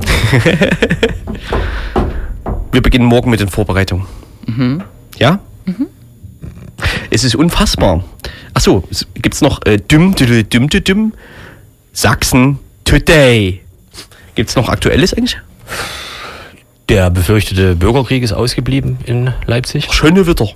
[2.72, 4.06] Wir beginnen morgen mit den Vorbereitungen.
[5.18, 5.40] Ja?
[7.10, 8.04] Es ist unfassbar.
[8.54, 8.84] Achso,
[9.16, 11.14] gibt es noch äh, Düm, Düm, Düm, Düm, Düm,
[11.94, 13.62] Sachsen Today.
[14.36, 15.38] Gibt es noch Aktuelles eigentlich?
[16.90, 19.88] Der befürchtete Bürgerkrieg ist ausgeblieben in Leipzig.
[19.92, 20.50] Schöne Witter.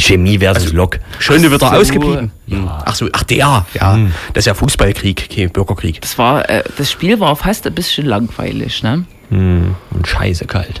[0.00, 0.98] Chemie versus Lok.
[1.18, 1.76] Schöne Witter so.
[1.76, 2.30] ausgeblieben.
[2.84, 3.98] Ach so, ach der, ja.
[4.34, 6.00] Das ist ja Fußballkrieg, kein Bürgerkrieg.
[6.00, 9.04] Das war, äh, das Spiel war fast ein bisschen langweilig, ne?
[9.30, 10.80] Hm, und scheiße kalt.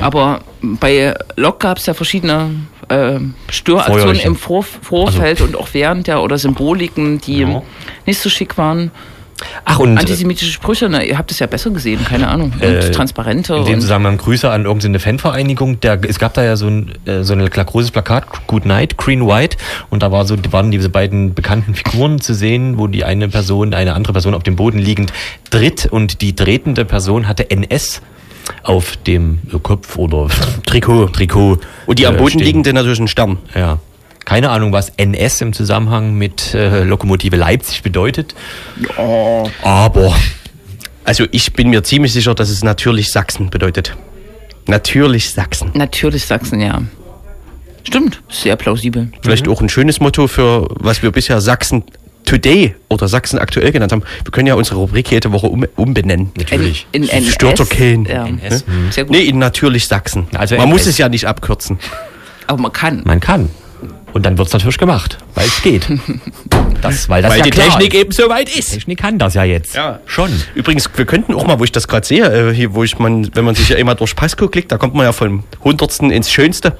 [0.00, 2.50] Aber bei Lok gab es ja verschiedene
[2.88, 3.18] äh,
[3.48, 7.62] Störaktionen im Vor Vorfeld und auch während der oder Symboliken, die Ja.
[8.06, 8.90] nicht so schick waren.
[9.64, 12.52] Ach, und äh, Antisemitische Sprüche, ne, ihr habt es ja besser gesehen, keine Ahnung.
[12.54, 13.54] Und Äh, Transparente.
[13.54, 15.80] in dem Zusammenhang Grüße an irgendeine Fanvereinigung.
[15.80, 19.26] Der, es gab da ja so ein, äh, so ein großes Plakat, Good Night, Green
[19.26, 19.56] White.
[19.90, 23.74] Und da war so, waren diese beiden bekannten Figuren zu sehen, wo die eine Person,
[23.74, 25.12] eine andere Person auf dem Boden liegend
[25.50, 28.02] tritt und die tretende Person hatte NS
[28.62, 30.28] auf dem Kopf oder
[30.66, 31.06] Trikot.
[31.08, 31.58] Trikot.
[31.86, 32.42] Und die am äh, Boden stehen.
[32.44, 33.38] liegende natürlich ein Stern.
[33.54, 33.78] Ja.
[34.24, 38.34] Keine Ahnung, was NS im Zusammenhang mit äh, Lokomotive Leipzig bedeutet.
[39.62, 40.14] Aber
[41.04, 43.96] Also ich bin mir ziemlich sicher, dass es natürlich Sachsen bedeutet.
[44.66, 45.70] Natürlich Sachsen.
[45.74, 46.80] natürlich Sachsen, ja.
[47.86, 49.12] Stimmt, sehr plausibel.
[49.20, 51.84] Vielleicht auch ein schönes Motto für, was wir bisher Sachsen
[52.24, 54.02] Today oder Sachsen aktuell genannt haben.
[54.24, 56.32] Wir können ja unsere Rubrik jede Woche um, umbenennen.
[56.38, 56.86] natürlich.
[56.92, 58.06] In, in stört doch keinen.
[58.06, 58.24] Ja.
[58.26, 58.66] NS.
[58.66, 58.74] Ne?
[58.90, 59.14] Sehr gut.
[59.14, 60.26] Nee, in natürlich Sachsen.
[60.32, 60.86] Also Man muss NS.
[60.92, 61.78] es ja nicht abkürzen.
[62.46, 63.02] Aber man kann.
[63.04, 63.50] Man kann.
[64.14, 65.86] Und dann wird's natürlich gemacht, weil es geht.
[66.80, 68.00] Das, weil das Weil ja die Technik ist.
[68.00, 68.72] eben so weit ist.
[68.72, 69.74] Technik kann das ja jetzt.
[69.74, 70.00] Ja.
[70.04, 70.28] Schon.
[70.54, 73.34] Übrigens, wir könnten auch mal, wo ich das gerade sehe, äh, hier, wo ich man,
[73.34, 76.30] wenn man sich ja immer durch Pasco klickt, da kommt man ja vom Hundertsten ins
[76.30, 76.76] Schönste.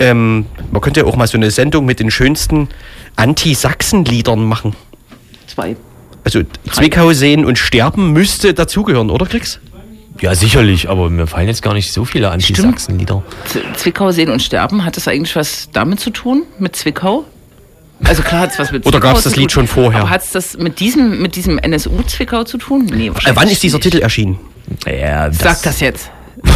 [0.00, 2.68] Ähm, man könnte ja auch mal so eine Sendung mit den schönsten
[3.14, 4.74] Anti-Sachsen-Liedern machen.
[5.46, 5.76] Zwei.
[6.24, 6.40] Also
[6.72, 9.60] Zwickau sehen und sterben müsste dazugehören, oder Kriegs?
[10.20, 13.22] Ja, sicherlich, aber mir fallen jetzt gar nicht so viele Anti-Sachsen-Lieder.
[13.76, 16.44] Zwickau sehen und sterben, hat das eigentlich was damit zu tun?
[16.58, 17.24] Mit Zwickau?
[18.04, 20.00] Also klar hat es was mit Oder Zwickau gab's zu das Lied schon vorher?
[20.02, 22.86] Aber hat es das mit diesem, mit diesem NSU-Zwickau zu tun?
[22.86, 23.84] Nee, Äh, wahrscheinlich wann ist dieser nicht.
[23.84, 24.38] Titel erschienen?
[24.86, 26.10] Ja, das, Sag das jetzt.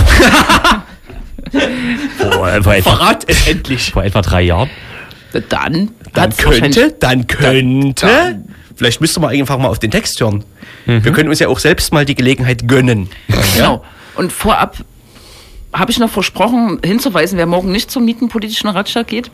[2.18, 3.90] Vor, vor, etwa, Verrat es endlich.
[3.92, 4.68] vor etwa drei Jahren.
[5.48, 8.42] Dann, Dann könnte, dann könnte.
[8.78, 10.44] Vielleicht müsste man einfach mal auf den Text hören.
[10.86, 13.10] Wir können uns ja auch selbst mal die Gelegenheit gönnen.
[13.56, 13.84] Genau.
[14.14, 14.76] Und vorab
[15.72, 19.30] habe ich noch versprochen, hinzuweisen, wer morgen nicht zum Mietenpolitischen Ratschlag geht,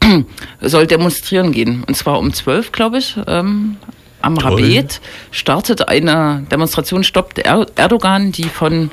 [0.60, 1.84] soll demonstrieren gehen.
[1.86, 3.16] Und zwar um 12, glaube ich.
[3.26, 3.76] Ähm,
[4.22, 4.52] am Toll.
[4.52, 5.00] Rabet
[5.30, 8.90] startet eine Demonstration, stoppt er Erdogan, die von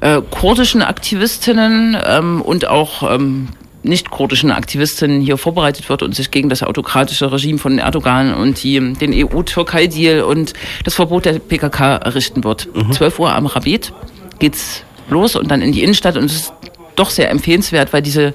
[0.00, 3.48] äh, kurdischen Aktivistinnen ähm, und auch ähm,
[3.86, 8.62] nicht kurdischen Aktivistinnen hier vorbereitet wird und sich gegen das autokratische Regime von Erdogan und
[8.62, 10.52] die, den EU-Türkei-Deal und
[10.84, 12.68] das Verbot der PKK richten wird.
[12.90, 13.92] 12 Uhr am Rabet
[14.38, 16.52] geht's los und dann in die Innenstadt und es ist
[16.96, 18.34] doch sehr empfehlenswert, weil diese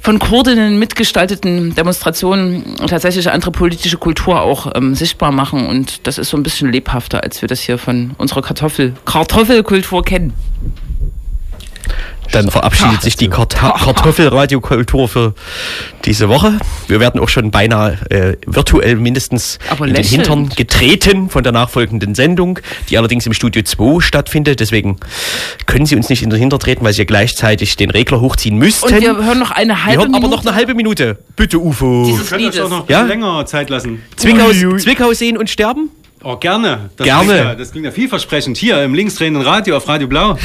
[0.00, 5.66] von Kurdinnen mitgestalteten Demonstrationen tatsächlich andere politische Kultur auch ähm, sichtbar machen.
[5.66, 10.04] Und das ist so ein bisschen lebhafter, als wir das hier von unserer Kartoffel, Kartoffelkultur
[10.04, 10.32] kennen.
[12.32, 15.34] Dann verabschiedet sich die Kart Kartoffelradiokultur für
[16.04, 16.58] diese Woche.
[16.86, 20.04] Wir werden auch schon beinahe äh, virtuell mindestens Aber in den.
[20.04, 22.58] Hintern getreten von der nachfolgenden Sendung,
[22.90, 24.60] die allerdings im Studio 2 stattfindet.
[24.60, 24.96] Deswegen
[25.66, 28.56] können Sie uns nicht in den Hintern treten, weil Sie ja gleichzeitig den Regler hochziehen
[28.58, 28.92] müssten.
[28.92, 31.18] Und wir hören noch eine Wir halbe hören aber Minute noch eine halbe Minute.
[31.36, 32.04] Bitte, UFO.
[32.06, 32.60] dieses ihr euch Liedes.
[32.60, 33.02] auch noch Ja?
[33.02, 34.02] länger Zeit lassen.
[34.16, 35.90] Zwickau, Zwickau sehen und sterben?
[36.24, 36.90] Oh, gerne.
[36.96, 37.24] Das Gerne.
[37.24, 38.56] Klingt ja, das klingt ja vielversprechend.
[38.56, 40.36] Hier im linksdrehenden Radio auf Radio Blau.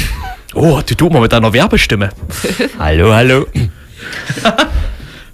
[0.53, 2.09] Oh, du du mal mit deiner Werbestimme.
[2.79, 3.47] Hallo, hallo.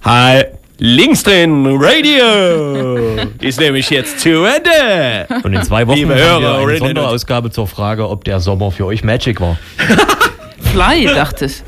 [0.04, 0.44] Hi.
[0.82, 5.28] Links drin, Radio ist nämlich jetzt zu Ende.
[5.44, 8.86] Und in zwei Wochen Liebe haben wir eine Sonderausgabe zur Frage, ob der Sommer für
[8.86, 9.58] euch Magic war.
[10.72, 11.64] Fly, dachte ich.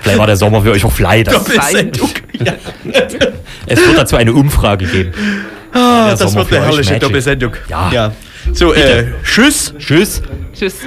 [0.00, 1.24] Vielleicht war der Sommer für euch auch Fly.
[1.24, 2.10] Das, Doppelsendung.
[2.34, 2.52] Ja,
[3.66, 5.12] es wird dazu eine Umfrage geben.
[5.72, 6.98] Ah, das Sommer wird eine herrliche.
[6.98, 7.52] Doppelsendung.
[7.68, 7.90] Ja.
[7.92, 8.12] ja.
[8.52, 9.74] So, äh, tschüss.
[9.78, 10.22] Tschüss.
[10.52, 10.78] Tschüss.